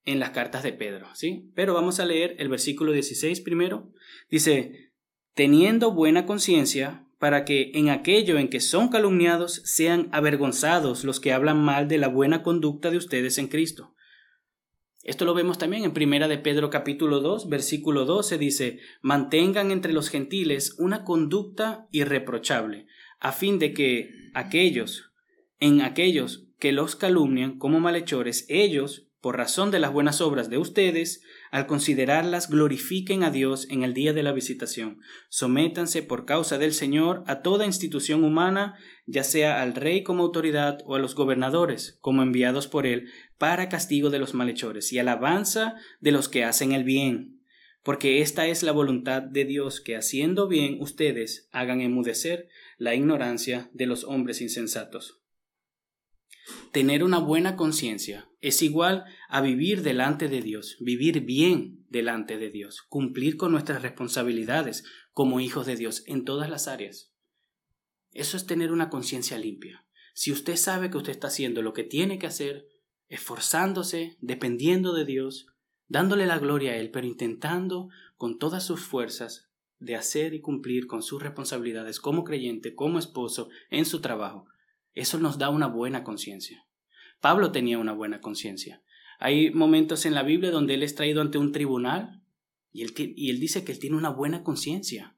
[0.04, 1.50] en las cartas de Pedro, ¿sí?
[1.54, 3.92] Pero vamos a leer el versículo 16 primero.
[4.30, 4.92] Dice,
[5.34, 11.32] teniendo buena conciencia, para que en aquello en que son calumniados sean avergonzados los que
[11.32, 13.94] hablan mal de la buena conducta de ustedes en Cristo.
[15.04, 19.92] Esto lo vemos también en Primera de Pedro capítulo 2, versículo 12 dice, mantengan entre
[19.92, 22.88] los gentiles una conducta irreprochable,
[23.20, 25.12] a fin de que aquellos,
[25.60, 30.58] en aquellos que los calumnian como malhechores, ellos, por razón de las buenas obras de
[30.58, 35.00] ustedes, al considerarlas, glorifiquen a Dios en el día de la visitación.
[35.28, 40.78] Sométanse por causa del Señor a toda institución humana, ya sea al rey como autoridad
[40.86, 45.74] o a los gobernadores como enviados por él, para castigo de los malhechores y alabanza
[45.98, 47.40] de los que hacen el bien.
[47.82, 52.46] Porque esta es la voluntad de Dios, que haciendo bien ustedes hagan enmudecer
[52.78, 55.21] la ignorancia de los hombres insensatos.
[56.72, 62.50] Tener una buena conciencia es igual a vivir delante de Dios, vivir bien delante de
[62.50, 67.12] Dios, cumplir con nuestras responsabilidades como hijos de Dios en todas las áreas.
[68.12, 69.86] Eso es tener una conciencia limpia.
[70.14, 72.68] Si usted sabe que usted está haciendo lo que tiene que hacer,
[73.08, 75.46] esforzándose, dependiendo de Dios,
[75.88, 80.86] dándole la gloria a Él, pero intentando con todas sus fuerzas de hacer y cumplir
[80.86, 84.46] con sus responsabilidades como creyente, como esposo, en su trabajo,
[84.94, 86.66] eso nos da una buena conciencia.
[87.20, 88.82] Pablo tenía una buena conciencia.
[89.18, 92.22] Hay momentos en la Biblia donde él es traído ante un tribunal
[92.72, 95.16] y él, y él dice que él tiene una buena conciencia.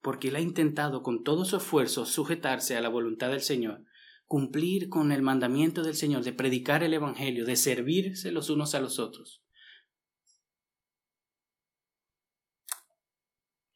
[0.00, 3.84] Porque él ha intentado con todo su esfuerzo sujetarse a la voluntad del Señor,
[4.26, 8.80] cumplir con el mandamiento del Señor de predicar el Evangelio, de servirse los unos a
[8.80, 9.42] los otros.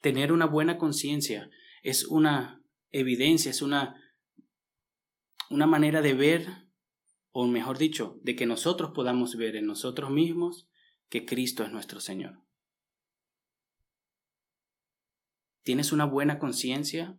[0.00, 1.50] Tener una buena conciencia
[1.82, 4.00] es una evidencia, es una
[5.50, 6.48] una manera de ver,
[7.32, 10.68] o mejor dicho, de que nosotros podamos ver en nosotros mismos
[11.08, 12.42] que Cristo es nuestro Señor.
[15.62, 17.18] ¿Tienes una buena conciencia?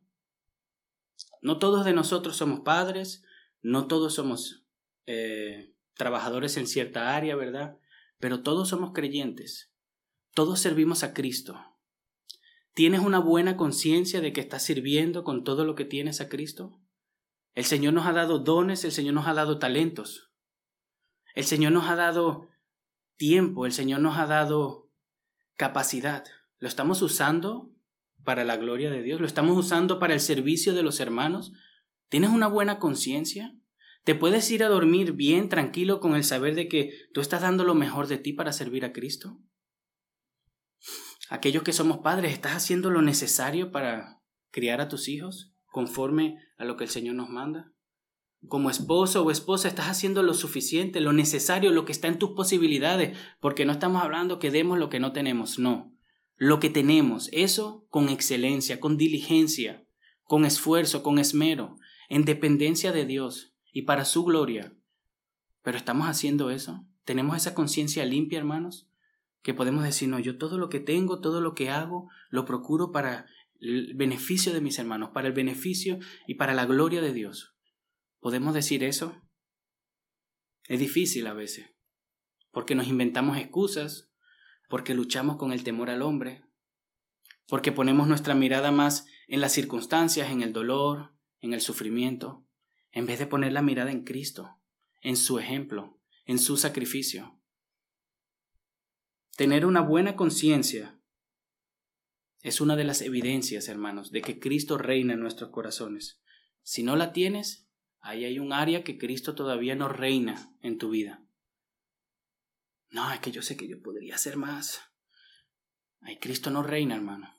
[1.41, 3.23] No todos de nosotros somos padres,
[3.61, 4.63] no todos somos
[5.05, 7.77] eh, trabajadores en cierta área, ¿verdad?
[8.19, 9.71] Pero todos somos creyentes,
[10.33, 11.59] todos servimos a Cristo.
[12.73, 16.79] ¿Tienes una buena conciencia de que estás sirviendo con todo lo que tienes a Cristo?
[17.57, 20.31] El Señor nos ha dado dones, el Señor nos ha dado talentos.
[21.33, 22.49] El Señor nos ha dado
[23.15, 24.91] tiempo, el Señor nos ha dado
[25.55, 26.23] capacidad.
[26.59, 27.71] ¿Lo estamos usando
[28.23, 29.19] para la gloria de Dios?
[29.19, 31.51] ¿Lo estamos usando para el servicio de los hermanos?
[32.09, 33.55] ¿Tienes una buena conciencia?
[34.03, 37.63] ¿Te puedes ir a dormir bien, tranquilo, con el saber de que tú estás dando
[37.63, 39.39] lo mejor de ti para servir a Cristo?
[41.27, 45.56] Aquellos que somos padres, ¿estás haciendo lo necesario para criar a tus hijos?
[45.77, 47.71] Conforme a lo que el Señor nos manda?
[48.47, 52.31] Como esposo o esposa, estás haciendo lo suficiente, lo necesario, lo que está en tus
[52.31, 55.95] posibilidades, porque no estamos hablando que demos lo que no tenemos, no.
[56.35, 59.85] Lo que tenemos, eso con excelencia, con diligencia,
[60.23, 61.77] con esfuerzo, con esmero,
[62.09, 64.73] en dependencia de Dios y para su gloria.
[65.61, 66.87] Pero estamos haciendo eso.
[67.05, 68.89] Tenemos esa conciencia limpia, hermanos,
[69.43, 72.91] que podemos decir, no, yo todo lo que tengo, todo lo que hago, lo procuro
[72.91, 73.27] para
[73.59, 77.55] el beneficio de mis hermanos, para el beneficio y para la gloria de Dios.
[78.19, 79.21] ¿Podemos decir eso?
[80.65, 81.67] Es difícil a veces,
[82.51, 84.11] porque nos inventamos excusas,
[84.69, 86.43] porque luchamos con el temor al hombre,
[87.47, 92.45] porque ponemos nuestra mirada más en las circunstancias, en el dolor, en el sufrimiento,
[92.91, 94.59] en vez de poner la mirada en Cristo,
[95.01, 97.39] en su ejemplo, en su sacrificio.
[99.37, 100.96] Tener una buena conciencia
[102.47, 106.21] es una de las evidencias, hermanos, de que Cristo reina en nuestros corazones.
[106.63, 107.67] Si no la tienes,
[107.99, 111.25] ahí hay un área que Cristo todavía no reina en tu vida.
[112.89, 114.79] No, es que yo sé que yo podría hacer más.
[115.99, 117.33] Ahí Cristo no reina, hermano.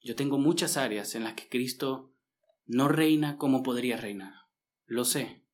[0.00, 2.14] Yo tengo muchas áreas en las que Cristo
[2.64, 4.34] no reina como podría reinar.
[4.86, 5.44] Lo sé.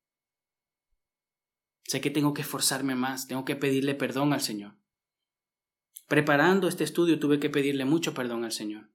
[1.85, 4.78] Sé que tengo que esforzarme más, tengo que pedirle perdón al Señor.
[6.09, 8.89] Preparando este estudio tuve que pedirle mucho perdón al Señor.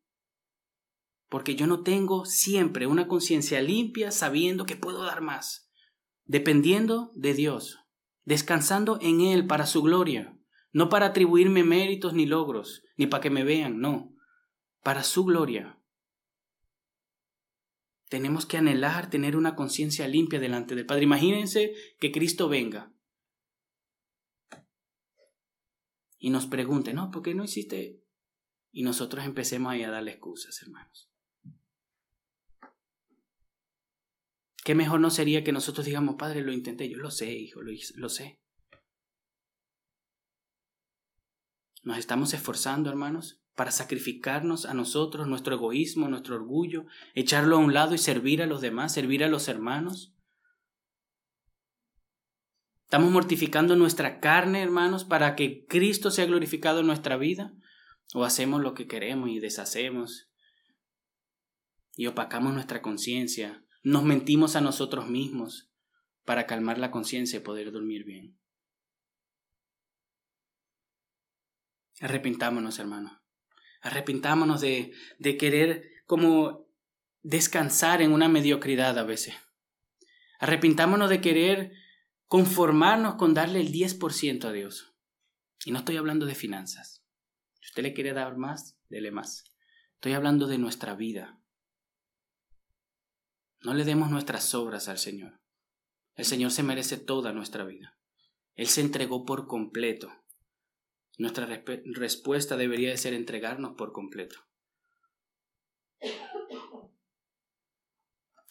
[1.28, 5.70] Porque yo no tengo siempre una conciencia limpia sabiendo que puedo dar más,
[6.24, 7.78] dependiendo de Dios,
[8.24, 10.36] descansando en Él para su gloria,
[10.72, 14.12] no para atribuirme méritos ni logros, ni para que me vean, no,
[14.82, 15.78] para su gloria.
[18.08, 21.04] Tenemos que anhelar tener una conciencia limpia delante del Padre.
[21.04, 22.93] Imagínense que Cristo venga
[26.24, 28.02] y nos pregunte, no, ¿por qué no hiciste?
[28.72, 31.10] Y nosotros empecemos ahí a darle excusas, hermanos.
[34.64, 36.88] ¿Qué mejor no sería que nosotros digamos, Padre, lo intenté?
[36.88, 38.40] Yo lo sé, hijo, lo, lo sé.
[41.82, 47.74] Nos estamos esforzando, hermanos, para sacrificarnos a nosotros, nuestro egoísmo, nuestro orgullo, echarlo a un
[47.74, 50.13] lado y servir a los demás, servir a los hermanos.
[52.94, 57.52] Estamos mortificando nuestra carne, hermanos, para que Cristo sea glorificado en nuestra vida.
[58.14, 60.30] O hacemos lo que queremos y deshacemos.
[61.96, 63.64] Y opacamos nuestra conciencia.
[63.82, 65.72] Nos mentimos a nosotros mismos
[66.24, 68.38] para calmar la conciencia y poder dormir bien.
[72.00, 73.24] Arrepintámonos, hermano.
[73.82, 76.68] Arrepintámonos de, de querer como
[77.22, 79.34] descansar en una mediocridad a veces.
[80.38, 81.83] Arrepintámonos de querer
[82.26, 84.94] conformarnos con darle el 10% a Dios.
[85.64, 87.04] Y no estoy hablando de finanzas.
[87.60, 89.44] Si usted le quiere dar más, dele más.
[89.94, 91.40] Estoy hablando de nuestra vida.
[93.62, 95.40] No le demos nuestras obras al Señor.
[96.14, 97.98] El Señor se merece toda nuestra vida.
[98.54, 100.12] Él se entregó por completo.
[101.16, 104.36] Nuestra respuesta debería de ser entregarnos por completo.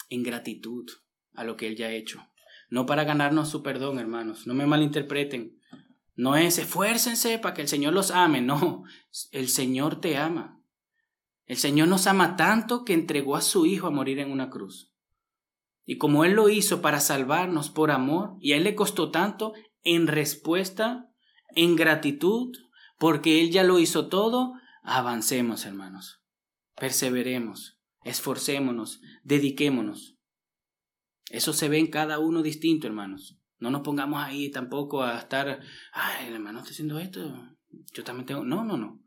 [0.10, 0.90] En gratitud
[1.34, 2.33] a lo que Él ya ha hecho.
[2.74, 4.48] No para ganarnos su perdón, hermanos.
[4.48, 5.60] No me malinterpreten.
[6.16, 8.42] No es esfuércense para que el Señor los ame.
[8.42, 8.84] No,
[9.32, 10.60] el Señor te ama.
[11.46, 14.92] El Señor nos ama tanto que entregó a su Hijo a morir en una cruz.
[15.86, 19.54] Y como Él lo hizo para salvarnos por amor, y a Él le costó tanto,
[19.84, 21.12] en respuesta
[21.50, 22.58] en gratitud,
[22.98, 26.24] porque Él ya lo hizo todo, avancemos, hermanos.
[26.76, 30.18] Perseveremos, esforcémonos, dediquémonos.
[31.34, 33.40] Eso se ve en cada uno distinto, hermanos.
[33.58, 37.50] No nos pongamos ahí tampoco a estar, ay, el hermano está haciendo esto,
[37.92, 38.46] yo también tengo.
[38.46, 39.04] No, no, no.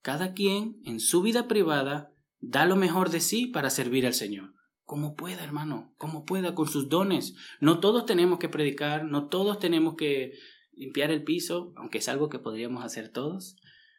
[0.00, 4.54] Cada quien en su vida privada da lo mejor de sí para servir al Señor.
[4.84, 7.34] Como pueda, hermano, como pueda, con sus dones.
[7.58, 10.34] No todos tenemos que predicar, no todos tenemos que
[10.72, 13.56] limpiar el piso, aunque es algo que podríamos hacer todos.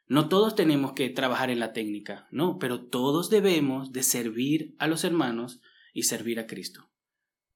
[0.08, 4.88] No todos tenemos que trabajar en la técnica, no, pero todos debemos de servir a
[4.88, 5.60] los hermanos
[5.94, 6.90] y servir a Cristo.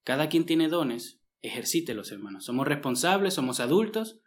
[0.04, 2.46] Cada quien tiene dones, ejercítelos, hermanos.
[2.46, 4.20] Somos responsables, somos adultos.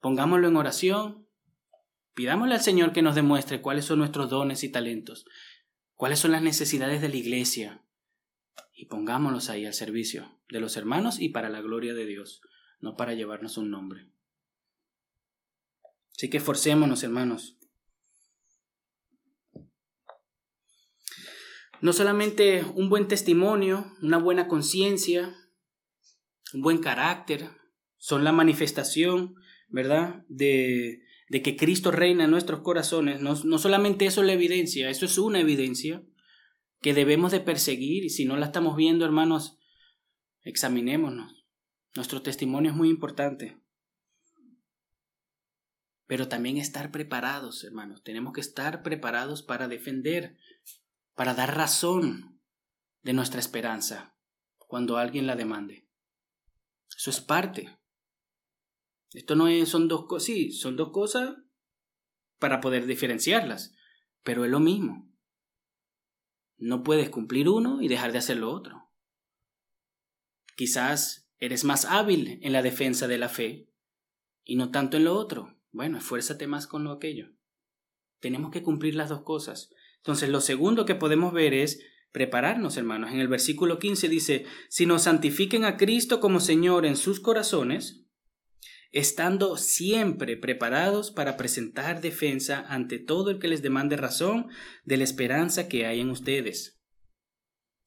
[0.00, 1.28] Pongámoslo en oración.
[2.14, 5.26] Pidámosle al Señor que nos demuestre cuáles son nuestros dones y talentos,
[5.94, 7.84] cuáles son las necesidades de la iglesia,
[8.72, 12.40] y pongámoslos ahí al servicio de los hermanos y para la gloria de Dios
[12.84, 14.06] no para llevarnos un nombre.
[16.14, 17.56] Así que forcémonos, hermanos.
[21.80, 25.34] No solamente un buen testimonio, una buena conciencia,
[26.52, 27.50] un buen carácter,
[27.98, 29.34] son la manifestación,
[29.68, 33.20] ¿verdad?, de, de, que Cristo reina en nuestros corazones.
[33.20, 36.02] No, no solamente eso es la evidencia, eso es una evidencia
[36.80, 39.58] que debemos de perseguir y si no la estamos viendo, hermanos,
[40.42, 41.46] examinémonos.
[41.96, 43.58] Nuestro testimonio es muy importante.
[46.06, 48.02] Pero también estar preparados, hermanos.
[48.02, 50.36] Tenemos que estar preparados para defender,
[51.14, 52.40] para dar razón
[53.02, 54.16] de nuestra esperanza
[54.58, 55.88] cuando alguien la demande.
[56.96, 57.78] Eso es parte.
[59.12, 61.36] Esto no es, son dos cosas, sí, son dos cosas
[62.38, 63.74] para poder diferenciarlas,
[64.22, 65.12] pero es lo mismo.
[66.56, 68.90] No puedes cumplir uno y dejar de hacer lo otro.
[70.56, 73.68] Quizás Eres más hábil en la defensa de la fe
[74.44, 75.60] y no tanto en lo otro.
[75.72, 77.34] Bueno, esfuérzate más con lo aquello.
[78.20, 79.70] Tenemos que cumplir las dos cosas.
[80.04, 81.80] Entonces, lo segundo que podemos ver es
[82.12, 83.10] prepararnos, hermanos.
[83.10, 88.04] En el versículo 15 dice, si nos santifiquen a Cristo como Señor en sus corazones,
[88.92, 94.48] estando siempre preparados para presentar defensa ante todo el que les demande razón
[94.84, 96.78] de la esperanza que hay en ustedes.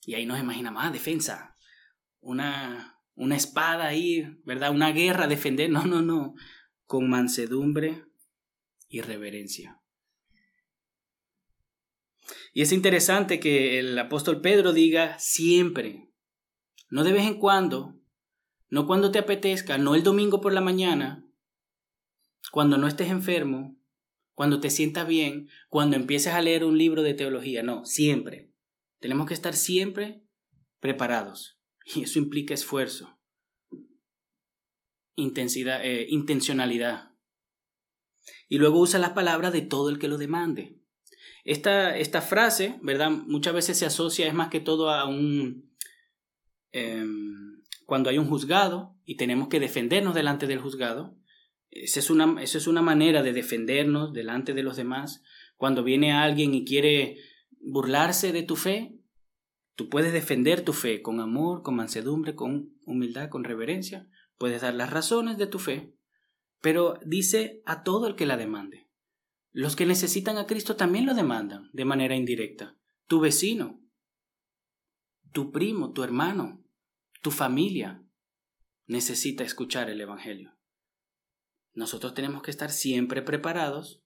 [0.01, 1.55] Y ahí nos imaginamos, ah, defensa,
[2.19, 4.71] una, una espada ahí, ¿verdad?
[4.71, 5.69] Una guerra, defender.
[5.69, 6.33] No, no, no.
[6.85, 8.05] Con mansedumbre
[8.89, 9.79] y reverencia.
[12.53, 16.11] Y es interesante que el apóstol Pedro diga siempre,
[16.89, 17.99] no de vez en cuando,
[18.69, 21.25] no cuando te apetezca, no el domingo por la mañana,
[22.51, 23.77] cuando no estés enfermo,
[24.33, 28.51] cuando te sientas bien, cuando empieces a leer un libro de teología, no, siempre.
[28.99, 30.23] Tenemos que estar siempre
[30.79, 31.55] preparados.
[31.95, 33.17] Y eso implica esfuerzo,
[35.15, 37.11] intensidad, eh, intencionalidad.
[38.49, 40.81] Y luego usa las palabras de todo el que lo demande.
[41.47, 43.09] Esta, esta frase, ¿verdad?
[43.09, 45.71] Muchas veces se asocia, es más que todo a un...
[46.71, 51.17] Em, cuando hay un juzgado y tenemos que defendernos delante del juzgado.
[51.71, 55.23] Esa es, una, esa es una manera de defendernos delante de los demás.
[55.55, 57.17] Cuando viene alguien y quiere
[57.59, 58.97] burlarse de tu fe,
[59.77, 64.09] Tú puedes defender tu fe con amor, con mansedumbre, con humildad, con reverencia.
[64.39, 65.93] Puedes dar las razones de tu fe,
[66.61, 68.86] pero dice a todo el que la demande.
[69.51, 72.77] Los que necesitan a Cristo también lo demandan de manera indirecta.
[73.07, 73.81] Tu vecino,
[75.31, 76.63] tu primo, tu hermano,
[77.21, 78.03] tu familia
[78.85, 80.57] necesita escuchar el Evangelio.
[81.73, 84.03] Nosotros tenemos que estar siempre preparados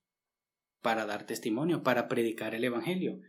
[0.80, 3.20] para dar testimonio, para predicar el Evangelio,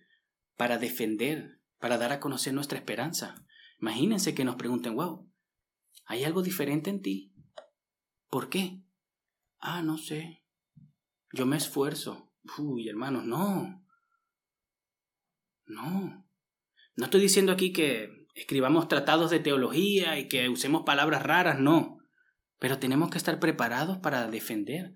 [0.57, 3.45] para defender, para dar a conocer nuestra esperanza.
[3.79, 5.29] Imagínense que nos pregunten, wow,
[6.05, 7.33] ¿hay algo diferente en ti?
[8.29, 8.81] ¿Por qué?
[9.59, 10.42] Ah, no sé.
[11.33, 12.31] Yo me esfuerzo.
[12.59, 13.83] Uy, hermanos, no.
[15.65, 16.25] No.
[16.95, 21.97] No estoy diciendo aquí que escribamos tratados de teología y que usemos palabras raras, no.
[22.59, 24.93] Pero tenemos que estar preparados para defender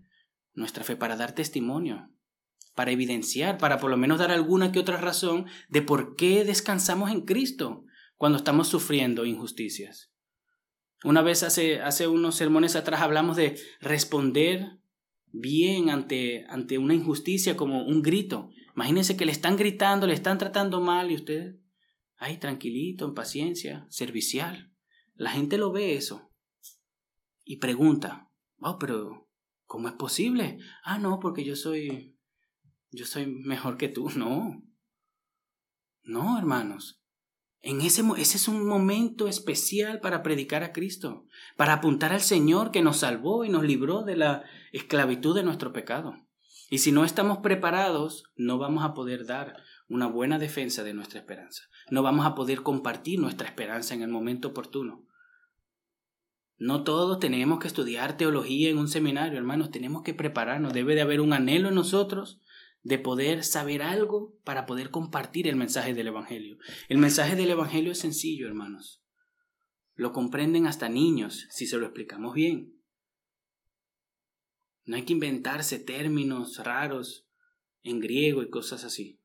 [0.53, 2.11] nuestra fe, para dar testimonio,
[2.75, 7.09] para evidenciar, para por lo menos dar alguna que otra razón de por qué descansamos
[7.09, 7.83] en Cristo
[8.15, 10.11] cuando estamos sufriendo injusticias.
[11.03, 14.77] Una vez hace, hace unos sermones atrás hablamos de responder
[15.39, 18.49] bien ante, ante una injusticia como un grito.
[18.75, 21.55] Imagínense que le están gritando, le están tratando mal y usted,
[22.17, 24.73] ay, tranquilito, en paciencia, servicial.
[25.15, 26.31] La gente lo ve eso
[27.43, 29.29] y pregunta, wow, pero
[29.65, 30.59] ¿cómo es posible?
[30.83, 32.17] Ah, no, porque yo soy,
[32.91, 34.09] yo soy mejor que tú.
[34.17, 34.63] No,
[36.03, 36.96] no, hermanos.
[37.67, 41.25] En ese, ese es un momento especial para predicar a Cristo,
[41.57, 45.73] para apuntar al Señor que nos salvó y nos libró de la esclavitud de nuestro
[45.73, 46.15] pecado.
[46.69, 49.57] Y si no estamos preparados, no vamos a poder dar
[49.89, 51.63] una buena defensa de nuestra esperanza.
[51.91, 55.05] No vamos a poder compartir nuestra esperanza en el momento oportuno.
[56.57, 60.71] No todos tenemos que estudiar teología en un seminario, hermanos, tenemos que prepararnos.
[60.71, 62.39] Debe de haber un anhelo en nosotros
[62.83, 66.57] de poder saber algo para poder compartir el mensaje del Evangelio.
[66.89, 69.03] El mensaje del Evangelio es sencillo, hermanos.
[69.95, 72.73] Lo comprenden hasta niños si se lo explicamos bien.
[74.85, 77.27] No hay que inventarse términos raros
[77.83, 79.19] en griego y cosas así.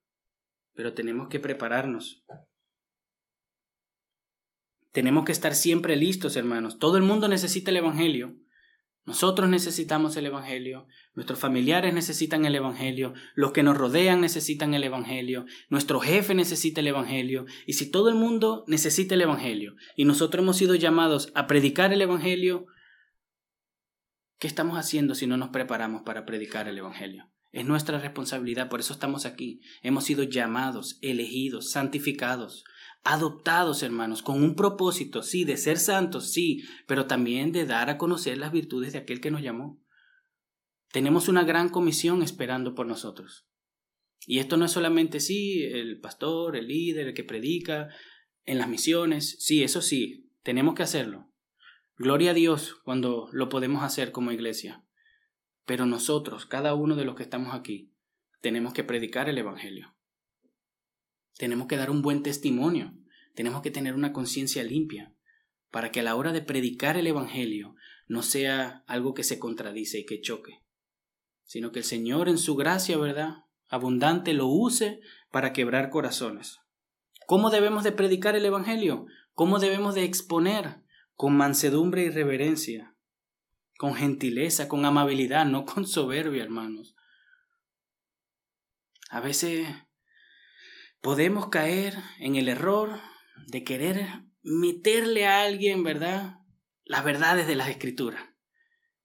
[0.74, 2.24] Pero tenemos que prepararnos.
[4.90, 6.78] Tenemos que estar siempre listos, hermanos.
[6.78, 8.41] Todo el mundo necesita el Evangelio.
[9.04, 14.84] Nosotros necesitamos el Evangelio, nuestros familiares necesitan el Evangelio, los que nos rodean necesitan el
[14.84, 20.04] Evangelio, nuestro jefe necesita el Evangelio, y si todo el mundo necesita el Evangelio, y
[20.04, 22.66] nosotros hemos sido llamados a predicar el Evangelio,
[24.38, 27.28] ¿qué estamos haciendo si no nos preparamos para predicar el Evangelio?
[27.50, 29.60] Es nuestra responsabilidad, por eso estamos aquí.
[29.82, 32.64] Hemos sido llamados, elegidos, santificados,
[33.04, 37.98] adoptados, hermanos, con un propósito, sí, de ser santos, sí, pero también de dar a
[37.98, 39.82] conocer las virtudes de aquel que nos llamó.
[40.90, 43.46] Tenemos una gran comisión esperando por nosotros.
[44.26, 47.88] Y esto no es solamente, sí, el pastor, el líder, el que predica,
[48.44, 51.28] en las misiones, sí, eso sí, tenemos que hacerlo.
[51.96, 54.84] Gloria a Dios cuando lo podemos hacer como iglesia.
[55.64, 57.92] Pero nosotros, cada uno de los que estamos aquí,
[58.40, 59.94] tenemos que predicar el Evangelio.
[61.38, 62.94] Tenemos que dar un buen testimonio.
[63.34, 65.14] Tenemos que tener una conciencia limpia
[65.70, 67.74] para que a la hora de predicar el Evangelio
[68.06, 70.62] no sea algo que se contradice y que choque,
[71.44, 73.44] sino que el Señor en su gracia, ¿verdad?
[73.68, 76.60] Abundante lo use para quebrar corazones.
[77.26, 79.06] ¿Cómo debemos de predicar el Evangelio?
[79.32, 80.82] ¿Cómo debemos de exponer?
[81.14, 82.94] Con mansedumbre y reverencia,
[83.78, 86.94] con gentileza, con amabilidad, no con soberbia, hermanos.
[89.08, 89.68] A veces
[91.02, 93.00] podemos caer en el error
[93.48, 96.38] de querer meterle a alguien, ¿verdad?
[96.84, 98.22] Las verdades de las escrituras.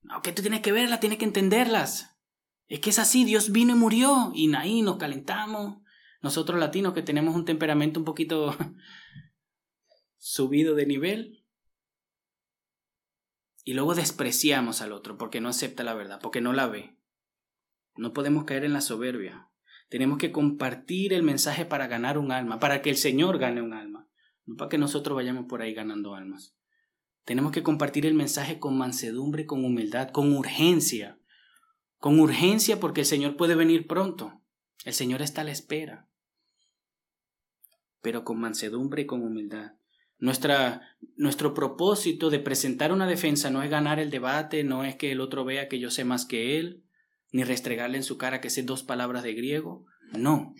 [0.01, 2.17] No, que tú tienes que verlas, tienes que entenderlas.
[2.67, 5.81] Es que es así, Dios vino y murió y ahí nos calentamos.
[6.21, 8.55] Nosotros latinos que tenemos un temperamento un poquito
[10.17, 11.43] subido de nivel.
[13.63, 16.97] Y luego despreciamos al otro porque no acepta la verdad, porque no la ve.
[17.95, 19.49] No podemos caer en la soberbia.
[19.89, 23.73] Tenemos que compartir el mensaje para ganar un alma, para que el Señor gane un
[23.73, 24.07] alma,
[24.45, 26.55] no para que nosotros vayamos por ahí ganando almas.
[27.23, 31.19] Tenemos que compartir el mensaje con mansedumbre, con humildad, con urgencia.
[31.97, 34.41] Con urgencia porque el Señor puede venir pronto.
[34.85, 36.09] El Señor está a la espera.
[38.01, 39.73] Pero con mansedumbre y con humildad.
[40.19, 40.81] Nuestra,
[41.15, 45.19] nuestro propósito de presentar una defensa no es ganar el debate, no es que el
[45.19, 46.86] otro vea que yo sé más que él,
[47.31, 49.85] ni restregarle en su cara que sé dos palabras de griego.
[50.13, 50.53] No.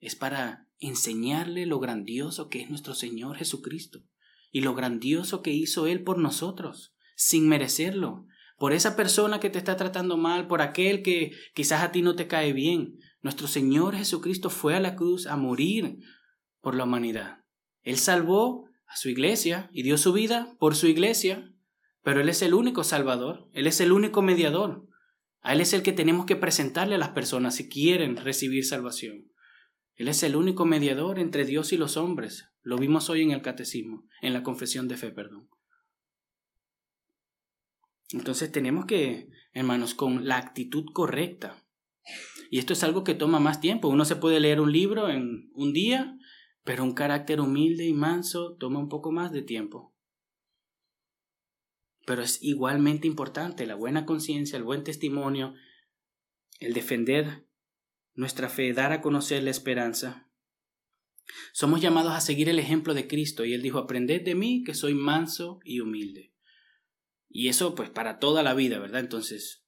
[0.00, 4.04] Es para enseñarle lo grandioso que es nuestro Señor Jesucristo
[4.50, 8.26] y lo grandioso que hizo Él por nosotros, sin merecerlo,
[8.58, 12.14] por esa persona que te está tratando mal, por aquel que quizás a ti no
[12.14, 12.98] te cae bien.
[13.20, 15.98] Nuestro Señor Jesucristo fue a la cruz a morir
[16.60, 17.38] por la humanidad.
[17.82, 21.50] Él salvó a su iglesia y dio su vida por su iglesia,
[22.02, 24.86] pero Él es el único salvador, Él es el único mediador.
[25.42, 29.32] A Él es el que tenemos que presentarle a las personas si quieren recibir salvación.
[29.96, 32.48] Él es el único mediador entre Dios y los hombres.
[32.62, 35.48] Lo vimos hoy en el catecismo, en la confesión de fe, perdón.
[38.10, 41.64] Entonces tenemos que, hermanos, con la actitud correcta.
[42.50, 43.88] Y esto es algo que toma más tiempo.
[43.88, 46.16] Uno se puede leer un libro en un día,
[46.62, 49.91] pero un carácter humilde y manso toma un poco más de tiempo.
[52.06, 55.54] Pero es igualmente importante la buena conciencia, el buen testimonio,
[56.60, 57.46] el defender
[58.14, 60.28] nuestra fe, dar a conocer la esperanza.
[61.52, 64.74] Somos llamados a seguir el ejemplo de Cristo y Él dijo, aprended de mí que
[64.74, 66.34] soy manso y humilde.
[67.28, 69.00] Y eso pues para toda la vida, ¿verdad?
[69.00, 69.64] Entonces,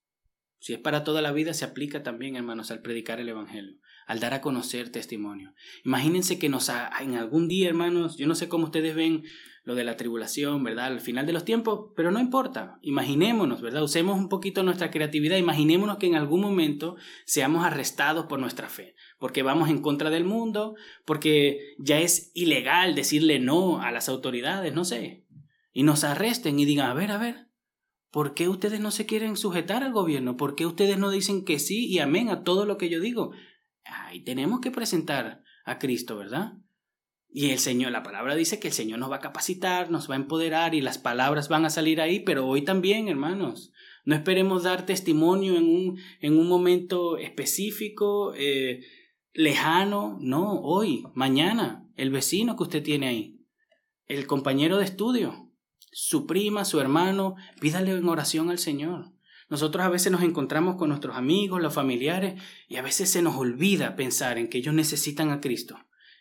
[0.58, 4.20] si es para toda la vida, se aplica también, hermanos, al predicar el Evangelio, al
[4.20, 5.54] dar a conocer testimonio.
[5.84, 6.70] Imagínense que nos
[7.00, 9.24] en algún día, hermanos, yo no sé cómo ustedes ven
[9.64, 10.86] lo de la tribulación, ¿verdad?
[10.86, 12.78] Al final de los tiempos, pero no importa.
[12.82, 13.82] Imaginémonos, ¿verdad?
[13.82, 18.94] Usemos un poquito nuestra creatividad, imaginémonos que en algún momento seamos arrestados por nuestra fe,
[19.18, 24.74] porque vamos en contra del mundo, porque ya es ilegal decirle no a las autoridades,
[24.74, 25.24] no sé,
[25.72, 27.48] y nos arresten y digan, a ver, a ver,
[28.10, 30.36] ¿por qué ustedes no se quieren sujetar al gobierno?
[30.36, 33.32] ¿Por qué ustedes no dicen que sí y amén a todo lo que yo digo?
[33.84, 36.58] Ay, tenemos que presentar a Cristo, ¿verdad?
[37.36, 40.14] Y el Señor, la palabra dice que el Señor nos va a capacitar, nos va
[40.14, 43.72] a empoderar y las palabras van a salir ahí, pero hoy también, hermanos.
[44.04, 48.84] No esperemos dar testimonio en un, en un momento específico, eh,
[49.32, 53.40] lejano, no, hoy, mañana, el vecino que usted tiene ahí,
[54.06, 55.50] el compañero de estudio,
[55.90, 59.10] su prima, su hermano, pídale en oración al Señor.
[59.50, 63.34] Nosotros a veces nos encontramos con nuestros amigos, los familiares, y a veces se nos
[63.34, 65.76] olvida pensar en que ellos necesitan a Cristo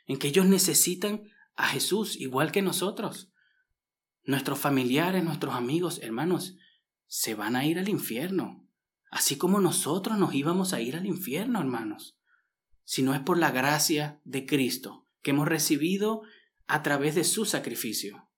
[0.06, 1.24] en que ellos necesitan
[1.56, 3.32] a Jesús igual que nosotros.
[4.24, 6.56] Nuestros familiares, nuestros amigos, hermanos,
[7.08, 8.68] se van a ir al infierno,
[9.12, 12.18] así como nosotros nos íbamos a ir al infierno, hermanos,
[12.84, 16.24] si no es por la gracia de Cristo que hemos recibido
[16.68, 18.30] a través de su sacrificio.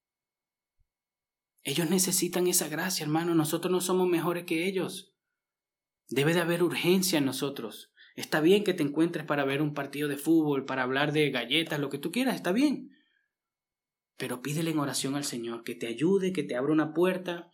[1.64, 5.16] Ellos necesitan esa gracia, hermano, nosotros no somos mejores que ellos.
[6.08, 10.08] Debe de haber urgencia en nosotros Está bien que te encuentres para ver un partido
[10.08, 12.92] de fútbol, para hablar de galletas, lo que tú quieras, está bien.
[14.18, 17.50] Pero pídele en oración al Señor que te ayude, que te abra una puerta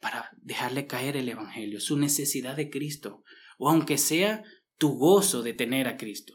[0.00, 3.24] para dejarle caer el Evangelio, su necesidad de Cristo,
[3.58, 4.44] o aunque sea
[4.78, 6.34] tu gozo de tener a Cristo.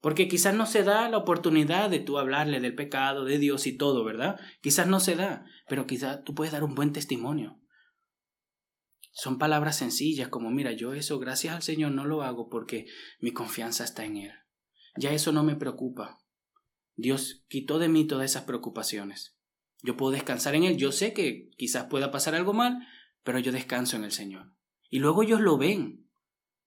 [0.00, 3.76] Porque quizás no se da la oportunidad de tú hablarle del pecado, de Dios y
[3.76, 4.38] todo, ¿verdad?
[4.60, 7.60] Quizás no se da, pero quizás tú puedes dar un buen testimonio.
[9.18, 12.86] Son palabras sencillas como, mira, yo eso gracias al Señor no lo hago porque
[13.18, 14.32] mi confianza está en Él.
[14.96, 16.20] Ya eso no me preocupa.
[16.94, 19.36] Dios quitó de mí todas esas preocupaciones.
[19.82, 20.76] Yo puedo descansar en Él.
[20.76, 22.86] Yo sé que quizás pueda pasar algo mal,
[23.24, 24.52] pero yo descanso en el Señor.
[24.88, 26.08] Y luego ellos lo ven,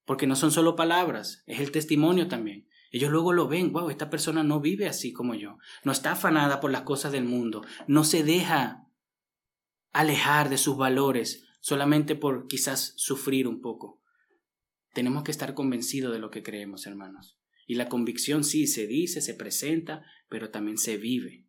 [0.04, 2.68] porque no son solo palabras, es el testimonio también.
[2.90, 6.60] Ellos luego lo ven, wow, esta persona no vive así como yo, no está afanada
[6.60, 8.88] por las cosas del mundo, no se deja
[9.92, 14.02] alejar de sus valores, solamente por quizás sufrir un poco.
[14.92, 17.38] Tenemos que estar convencidos de lo que creemos, hermanos.
[17.66, 21.46] Y la convicción sí se dice, se presenta, pero también se vive.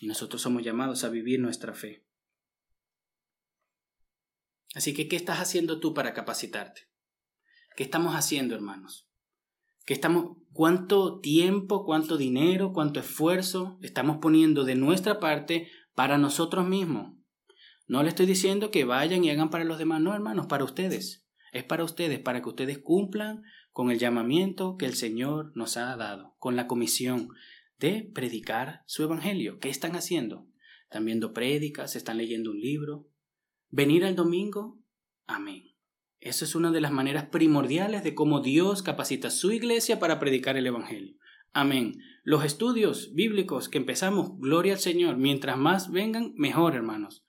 [0.00, 2.04] Y nosotros somos llamados a vivir nuestra fe.
[4.74, 6.82] Así que, ¿qué estás haciendo tú para capacitarte?
[7.76, 9.08] ¿Qué estamos haciendo, hermanos?
[9.86, 16.66] ¿Qué estamos, ¿Cuánto tiempo, cuánto dinero, cuánto esfuerzo estamos poniendo de nuestra parte para nosotros
[16.66, 17.17] mismos?
[17.88, 21.26] No le estoy diciendo que vayan y hagan para los demás, no, hermanos, para ustedes.
[21.52, 25.96] Es para ustedes, para que ustedes cumplan con el llamamiento que el Señor nos ha
[25.96, 27.30] dado, con la comisión
[27.78, 29.58] de predicar su evangelio.
[29.58, 30.46] ¿Qué están haciendo?
[30.84, 31.96] ¿Están viendo prédicas?
[31.96, 33.08] ¿Están leyendo un libro?
[33.70, 34.82] ¿Venir al domingo?
[35.26, 35.74] Amén.
[36.20, 40.58] Eso es una de las maneras primordiales de cómo Dios capacita su iglesia para predicar
[40.58, 41.16] el evangelio.
[41.52, 42.02] Amén.
[42.22, 47.24] Los estudios bíblicos que empezamos, gloria al Señor, mientras más vengan, mejor, hermanos.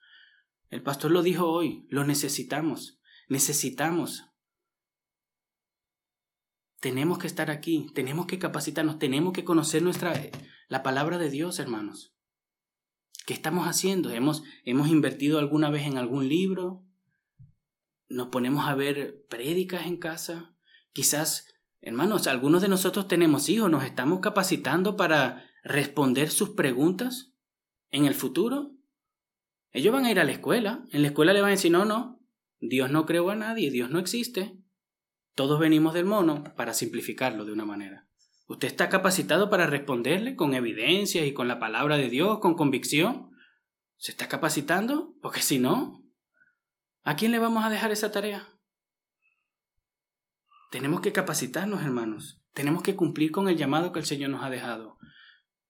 [0.70, 4.24] El pastor lo dijo hoy, lo necesitamos, necesitamos.
[6.80, 10.14] Tenemos que estar aquí, tenemos que capacitarnos, tenemos que conocer nuestra
[10.68, 12.14] la palabra de Dios, hermanos.
[13.26, 14.10] ¿Qué estamos haciendo?
[14.10, 16.84] ¿Hemos, hemos invertido alguna vez en algún libro?
[18.08, 20.54] ¿Nos ponemos a ver prédicas en casa?
[20.92, 27.34] Quizás, hermanos, algunos de nosotros tenemos hijos, nos estamos capacitando para responder sus preguntas
[27.90, 28.76] en el futuro.
[29.72, 30.84] Ellos van a ir a la escuela.
[30.90, 32.20] En la escuela le van a decir, no, no,
[32.60, 34.56] Dios no creó a nadie, Dios no existe.
[35.34, 38.06] Todos venimos del mono, para simplificarlo de una manera.
[38.46, 43.30] ¿Usted está capacitado para responderle con evidencia y con la palabra de Dios, con convicción?
[43.96, 45.14] ¿Se está capacitando?
[45.22, 46.04] Porque si no,
[47.02, 48.48] ¿a quién le vamos a dejar esa tarea?
[50.70, 52.42] Tenemos que capacitarnos, hermanos.
[52.52, 54.98] Tenemos que cumplir con el llamado que el Señor nos ha dejado.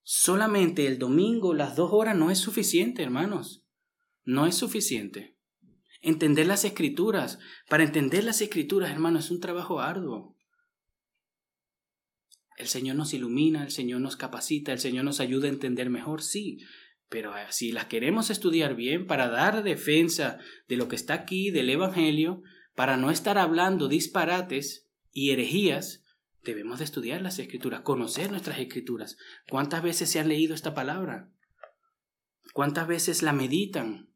[0.02, 3.59] Solamente el domingo, las dos horas, no es suficiente, hermanos.
[4.30, 5.36] No es suficiente.
[6.02, 7.40] Entender las escrituras.
[7.68, 10.36] Para entender las escrituras, hermanos, es un trabajo arduo.
[12.56, 16.22] El Señor nos ilumina, el Señor nos capacita, el Señor nos ayuda a entender mejor,
[16.22, 16.58] sí,
[17.08, 21.50] pero eh, si las queremos estudiar bien para dar defensa de lo que está aquí,
[21.50, 22.40] del Evangelio,
[22.76, 26.04] para no estar hablando disparates y herejías,
[26.44, 29.16] debemos de estudiar las escrituras, conocer nuestras escrituras.
[29.48, 31.32] ¿Cuántas veces se han leído esta palabra?
[32.52, 34.09] ¿Cuántas veces la meditan?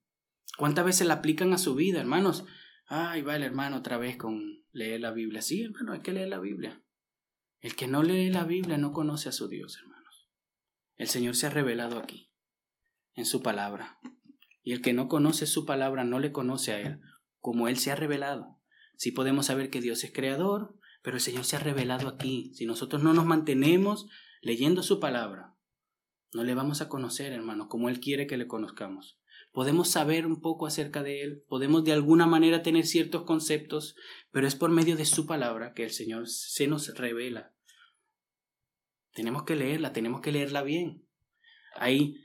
[0.57, 2.45] ¿Cuántas veces la aplican a su vida, hermanos?
[2.87, 5.43] Ay, va el hermano otra vez con leer la Biblia.
[5.43, 6.83] Sí, hermano, hay que leer la Biblia.
[7.61, 10.29] El que no lee la Biblia no conoce a su Dios, hermanos.
[10.97, 12.31] El Señor se ha revelado aquí,
[13.15, 13.99] en su palabra.
[14.63, 17.01] Y el que no conoce su palabra no le conoce a Él,
[17.41, 18.61] como Él se ha revelado.
[18.97, 22.53] Sí podemos saber que Dios es creador, pero el Señor se ha revelado aquí.
[22.55, 24.07] Si nosotros no nos mantenemos
[24.41, 25.57] leyendo su palabra,
[26.33, 29.19] no le vamos a conocer, hermanos, como Él quiere que le conozcamos.
[29.55, 33.97] Podemos saber un poco acerca de Él, podemos de alguna manera tener ciertos conceptos,
[34.31, 37.55] pero es por medio de su palabra que el Señor se nos revela
[39.15, 41.07] tenemos que leerla, tenemos que leerla bien.
[41.77, 42.21] Hay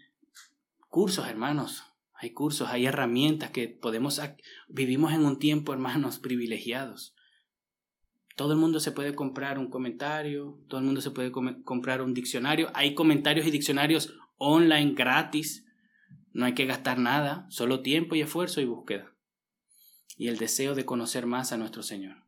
[0.90, 4.20] cursos, hermanos, hay cursos, hay herramientas que podemos...
[4.68, 7.16] Vivimos en un tiempo, hermanos, privilegiados.
[8.36, 12.14] Todo el mundo se puede comprar un comentario, todo el mundo se puede comprar un
[12.14, 12.72] diccionario.
[12.74, 15.66] Hay comentarios y diccionarios online gratis.
[16.32, 19.16] No hay que gastar nada, solo tiempo y esfuerzo y búsqueda.
[20.18, 22.26] Y el deseo de conocer más a nuestro Señor.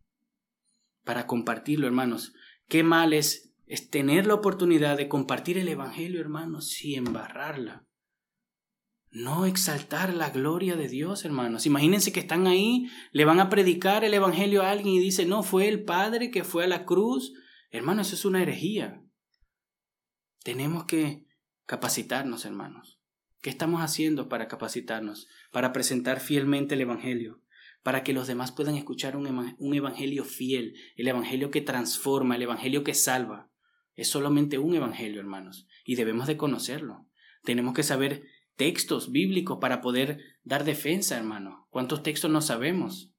[1.03, 2.33] Para compartirlo, hermanos.
[2.67, 3.53] Qué mal es
[3.89, 7.85] tener la oportunidad de compartir el Evangelio, hermanos, y embarrarla.
[9.13, 11.65] No exaltar la gloria de Dios, hermanos.
[11.65, 15.43] Imagínense que están ahí, le van a predicar el Evangelio a alguien y dice, no,
[15.43, 17.33] fue el Padre que fue a la cruz.
[17.71, 19.03] Hermanos, eso es una herejía.
[20.43, 21.27] Tenemos que
[21.65, 23.00] capacitarnos, hermanos.
[23.41, 25.27] ¿Qué estamos haciendo para capacitarnos?
[25.51, 27.41] Para presentar fielmente el Evangelio
[27.83, 32.83] para que los demás puedan escuchar un, evangelio fiel, el evangelio que transforma, el evangelio
[32.83, 33.49] que salva.
[33.95, 37.07] Es solamente un evangelio, hermanos, y debemos de conocerlo.
[37.43, 38.23] Tenemos que saber
[38.55, 41.67] textos bíblicos para poder dar defensa, hermano.
[41.71, 43.11] ¿Cuántos textos no sabemos?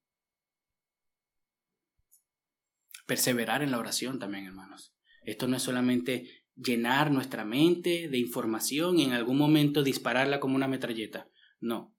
[3.06, 4.94] Perseverar en la oración también, hermanos.
[5.24, 10.56] Esto no es solamente llenar nuestra mente de información y en algún momento dispararla como
[10.56, 11.28] una metralleta.
[11.60, 11.94] No.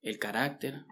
[0.00, 0.84] El carácter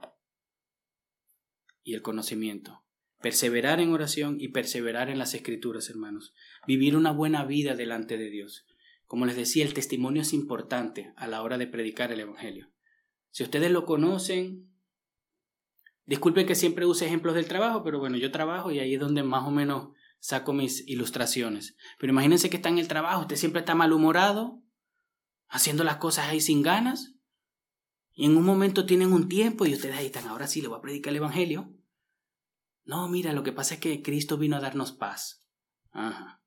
[1.83, 2.85] y el conocimiento.
[3.21, 6.35] Perseverar en oración y perseverar en las escrituras, hermanos.
[6.67, 8.67] Vivir una buena vida delante de Dios.
[9.07, 12.71] Como les decía, el testimonio es importante a la hora de predicar el Evangelio.
[13.31, 14.71] Si ustedes lo conocen,
[16.07, 19.23] disculpen que siempre use ejemplos del trabajo, pero bueno, yo trabajo y ahí es donde
[19.23, 19.91] más o menos
[20.21, 21.77] saco mis ilustraciones.
[21.99, 24.63] Pero imagínense que está en el trabajo, usted siempre está malhumorado,
[25.49, 27.17] haciendo las cosas ahí sin ganas,
[28.13, 30.79] y en un momento tienen un tiempo y ustedes ahí están, ahora sí le voy
[30.79, 31.75] a predicar el Evangelio.
[32.85, 35.45] No, mira, lo que pasa es que Cristo vino a darnos paz.
[35.91, 36.43] Ajá.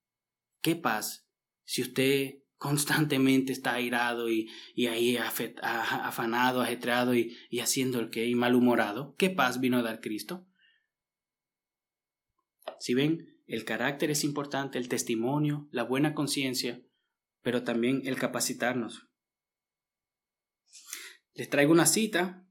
[0.62, 1.28] ¿Qué paz?
[1.64, 8.28] Si usted constantemente está airado y, y ahí afanado, ajetreado y, y haciendo el que
[8.28, 10.48] y malhumorado, ¿qué paz vino a dar Cristo?
[12.80, 16.82] Si ven, el carácter es importante, el testimonio, la buena conciencia,
[17.42, 19.08] pero también el capacitarnos.
[21.34, 22.44] Les traigo una cita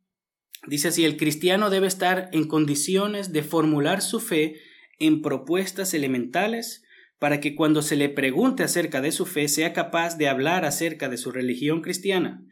[0.66, 4.61] Dice así, el cristiano debe estar en condiciones de formular su fe
[4.99, 6.84] en propuestas elementales
[7.18, 11.09] para que cuando se le pregunte acerca de su fe sea capaz de hablar acerca
[11.09, 12.45] de su religión cristiana.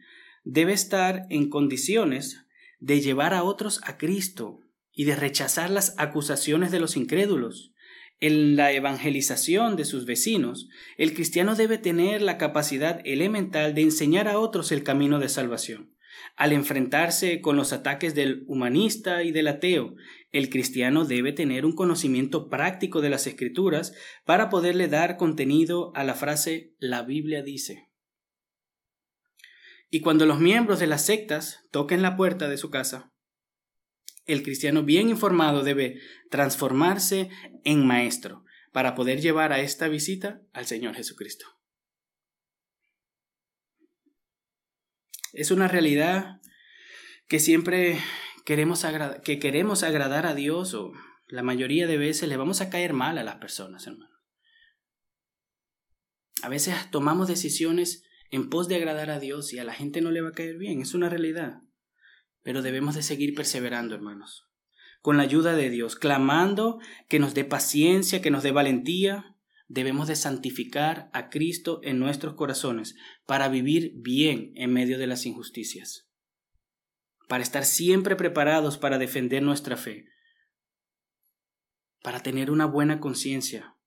[0.43, 2.45] Debe estar en condiciones
[2.79, 4.59] de llevar a otros a Cristo
[4.91, 7.70] y de rechazar las acusaciones de los incrédulos.
[8.21, 14.27] En la evangelización de sus vecinos, el cristiano debe tener la capacidad elemental de enseñar
[14.27, 15.95] a otros el camino de salvación.
[16.35, 19.95] Al enfrentarse con los ataques del humanista y del ateo,
[20.31, 26.03] el cristiano debe tener un conocimiento práctico de las escrituras para poderle dar contenido a
[26.03, 27.89] la frase la Biblia dice.
[29.89, 33.11] Y cuando los miembros de las sectas toquen la puerta de su casa,
[34.25, 35.99] el cristiano bien informado debe
[36.29, 37.29] transformarse
[37.63, 41.45] en maestro para poder llevar a esta visita al Señor Jesucristo.
[45.33, 46.41] Es una realidad
[47.27, 47.99] que siempre
[48.45, 48.85] queremos,
[49.23, 50.91] que queremos agradar a Dios o
[51.27, 54.11] la mayoría de veces le vamos a caer mal a las personas, hermano.
[56.41, 60.11] A veces tomamos decisiones en pos de agradar a Dios y a la gente no
[60.11, 61.61] le va a caer bien, es una realidad.
[62.43, 64.49] Pero debemos de seguir perseverando, hermanos,
[65.01, 69.35] con la ayuda de Dios, clamando que nos dé paciencia, que nos dé valentía.
[69.67, 75.25] Debemos de santificar a Cristo en nuestros corazones para vivir bien en medio de las
[75.25, 76.09] injusticias,
[77.27, 80.07] para estar siempre preparados para defender nuestra fe,
[82.03, 83.77] para tener una buena conciencia,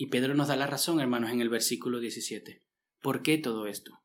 [0.00, 2.62] Y Pedro nos da la razón, hermanos, en el versículo 17.
[3.02, 4.00] ¿Por qué todo esto?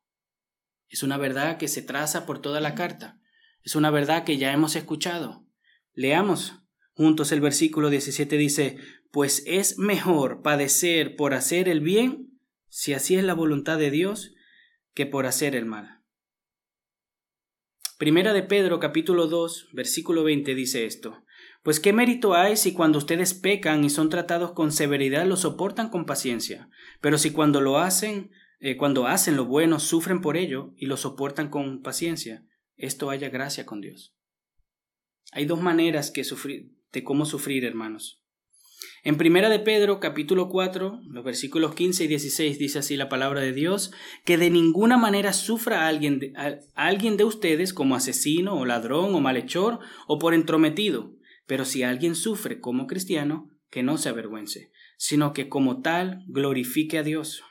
[0.88, 3.20] Es una verdad que se traza por toda la carta.
[3.62, 5.46] Es una verdad que ya hemos escuchado.
[5.92, 6.60] Leamos
[6.94, 8.78] juntos el versículo 17 dice,
[9.10, 14.34] pues es mejor padecer por hacer el bien, si así es la voluntad de Dios,
[14.94, 16.02] que por hacer el mal.
[17.98, 21.24] Primera de Pedro capítulo 2 versículo 20 dice esto,
[21.62, 25.90] pues qué mérito hay si cuando ustedes pecan y son tratados con severidad lo soportan
[25.90, 26.68] con paciencia,
[27.00, 28.32] pero si cuando lo hacen,
[28.64, 32.46] eh, cuando hacen lo bueno, sufren por ello y lo soportan con paciencia,
[32.76, 34.16] esto haya gracia con Dios.
[35.32, 38.24] Hay dos maneras que sufrir, de cómo sufrir, hermanos.
[39.02, 43.42] En Primera de Pedro, capítulo 4, los versículos 15 y 16 dice así la palabra
[43.42, 43.92] de Dios,
[44.24, 49.20] que de ninguna manera sufra alguien a alguien de ustedes como asesino o ladrón o
[49.20, 51.14] malhechor o por entrometido,
[51.46, 56.96] pero si alguien sufre como cristiano, que no se avergüence, sino que como tal glorifique
[56.96, 57.42] a Dios.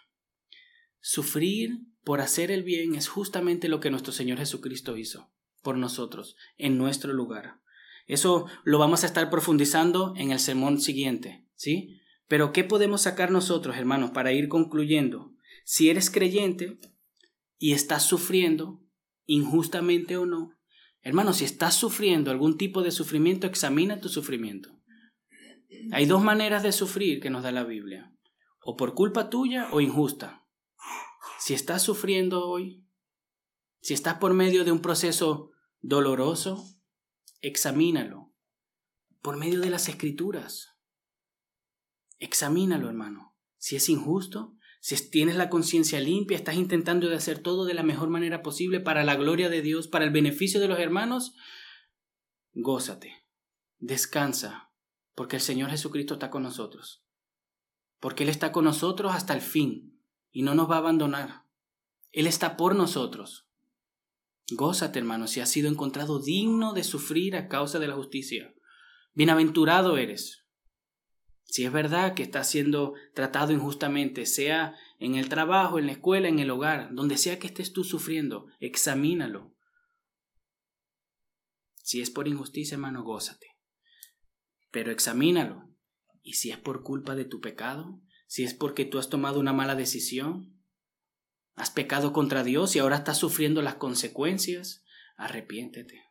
[1.06, 5.30] Sufrir por hacer el bien es justamente lo que nuestro Señor Jesucristo hizo
[5.62, 7.60] por nosotros, en nuestro lugar.
[8.08, 12.02] Eso lo vamos a estar profundizando en el sermón siguiente, ¿sí?
[12.28, 15.34] Pero ¿qué podemos sacar nosotros, hermanos, para ir concluyendo?
[15.66, 16.80] Si eres creyente
[17.58, 18.82] y estás sufriendo,
[19.26, 20.58] injustamente o no,
[21.04, 24.70] Hermano, si estás sufriendo algún tipo de sufrimiento, examina tu sufrimiento.
[25.92, 28.16] Hay dos maneras de sufrir que nos da la Biblia,
[28.62, 30.43] o por culpa tuya o injusta.
[31.46, 32.88] Si estás sufriendo hoy,
[33.82, 36.66] si estás por medio de un proceso doloroso,
[37.42, 38.34] examínalo
[39.22, 40.78] por medio de las escrituras.
[42.18, 43.36] Examínalo, hermano.
[43.58, 47.84] Si es injusto, si tienes la conciencia limpia, estás intentando de hacer todo de la
[47.84, 51.36] mejor manera posible para la gloria de Dios, para el beneficio de los hermanos,
[52.54, 53.28] gózate,
[53.80, 54.72] descansa,
[55.14, 57.06] porque el Señor Jesucristo está con nosotros.
[58.00, 59.93] Porque Él está con nosotros hasta el fin
[60.34, 61.44] y no nos va a abandonar.
[62.12, 63.48] Él está por nosotros.
[64.52, 68.54] Gózate, hermano, si has sido encontrado digno de sufrir a causa de la justicia.
[69.14, 70.44] Bienaventurado eres,
[71.54, 76.28] si es verdad que está siendo tratado injustamente, sea en el trabajo, en la escuela,
[76.28, 79.54] en el hogar, donde sea que estés tú sufriendo, examínalo.
[81.84, 83.48] Si es por injusticia, hermano, gózate.
[84.72, 85.70] Pero examínalo.
[86.24, 88.02] Y si es por culpa de tu pecado,
[88.34, 90.60] si es porque tú has tomado una mala decisión,
[91.54, 94.84] has pecado contra Dios y ahora estás sufriendo las consecuencias,
[95.18, 96.04] arrepiéntete.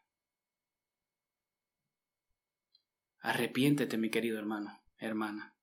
[3.18, 5.57] Arrepiéntete, mi querido hermano hermana.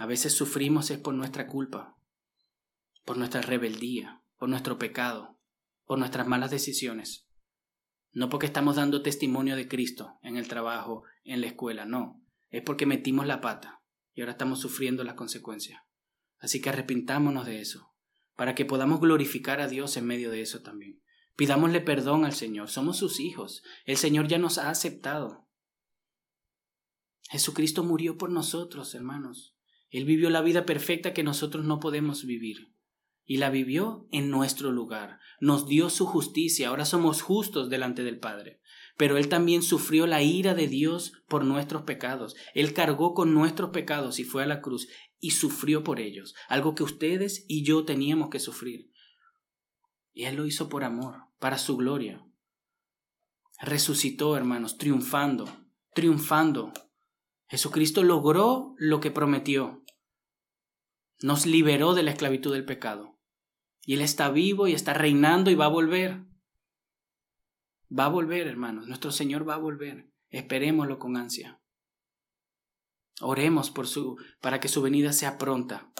[0.00, 1.96] A veces sufrimos es por nuestra culpa,
[3.04, 5.38] por nuestra rebeldía, por nuestro pecado,
[5.84, 7.28] por nuestras malas decisiones.
[8.10, 12.20] No porque estamos dando testimonio de Cristo en el trabajo, en la escuela, no.
[12.50, 13.76] Es porque metimos la pata
[14.16, 15.82] y ahora estamos sufriendo las consecuencias.
[16.38, 17.94] Así que arrepintámonos de eso,
[18.34, 21.02] para que podamos glorificar a Dios en medio de eso también.
[21.36, 25.46] Pidámosle perdón al Señor, somos sus hijos, el Señor ya nos ha aceptado.
[27.28, 29.54] Jesucristo murió por nosotros, hermanos.
[29.90, 32.72] Él vivió la vida perfecta que nosotros no podemos vivir.
[33.24, 35.18] Y la vivió en nuestro lugar.
[35.40, 36.68] Nos dio su justicia.
[36.68, 38.60] Ahora somos justos delante del Padre.
[38.96, 42.34] Pero Él también sufrió la ira de Dios por nuestros pecados.
[42.54, 44.88] Él cargó con nuestros pecados y fue a la cruz
[45.20, 46.34] y sufrió por ellos.
[46.48, 48.90] Algo que ustedes y yo teníamos que sufrir.
[50.12, 52.24] Y Él lo hizo por amor, para su gloria.
[53.60, 55.46] Resucitó, hermanos, triunfando,
[55.94, 56.72] triunfando
[57.48, 59.84] Jesucristo logró lo que prometió.
[61.22, 63.18] Nos liberó de la esclavitud del pecado.
[63.82, 66.24] Y Él está vivo y está reinando y va a volver.
[67.90, 68.88] Va a volver, hermanos.
[68.88, 70.10] Nuestro Señor va a volver.
[70.30, 71.60] Esperémoslo con ansia.
[73.20, 75.92] Oremos por su, para que su venida sea pronta.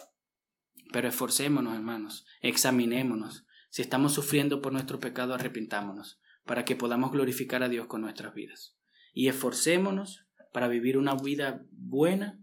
[0.92, 2.26] Pero esforcémonos, hermanos.
[2.40, 3.46] Examinémonos.
[3.70, 8.34] Si estamos sufriendo por nuestro pecado, arrepintámonos, para que podamos glorificar a Dios con nuestras
[8.34, 8.76] vidas.
[9.12, 12.40] Y esforcémonos para vivir una vida buena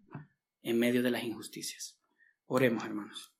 [0.61, 1.99] en medio de las injusticias.
[2.45, 3.32] Oremos, hermanos.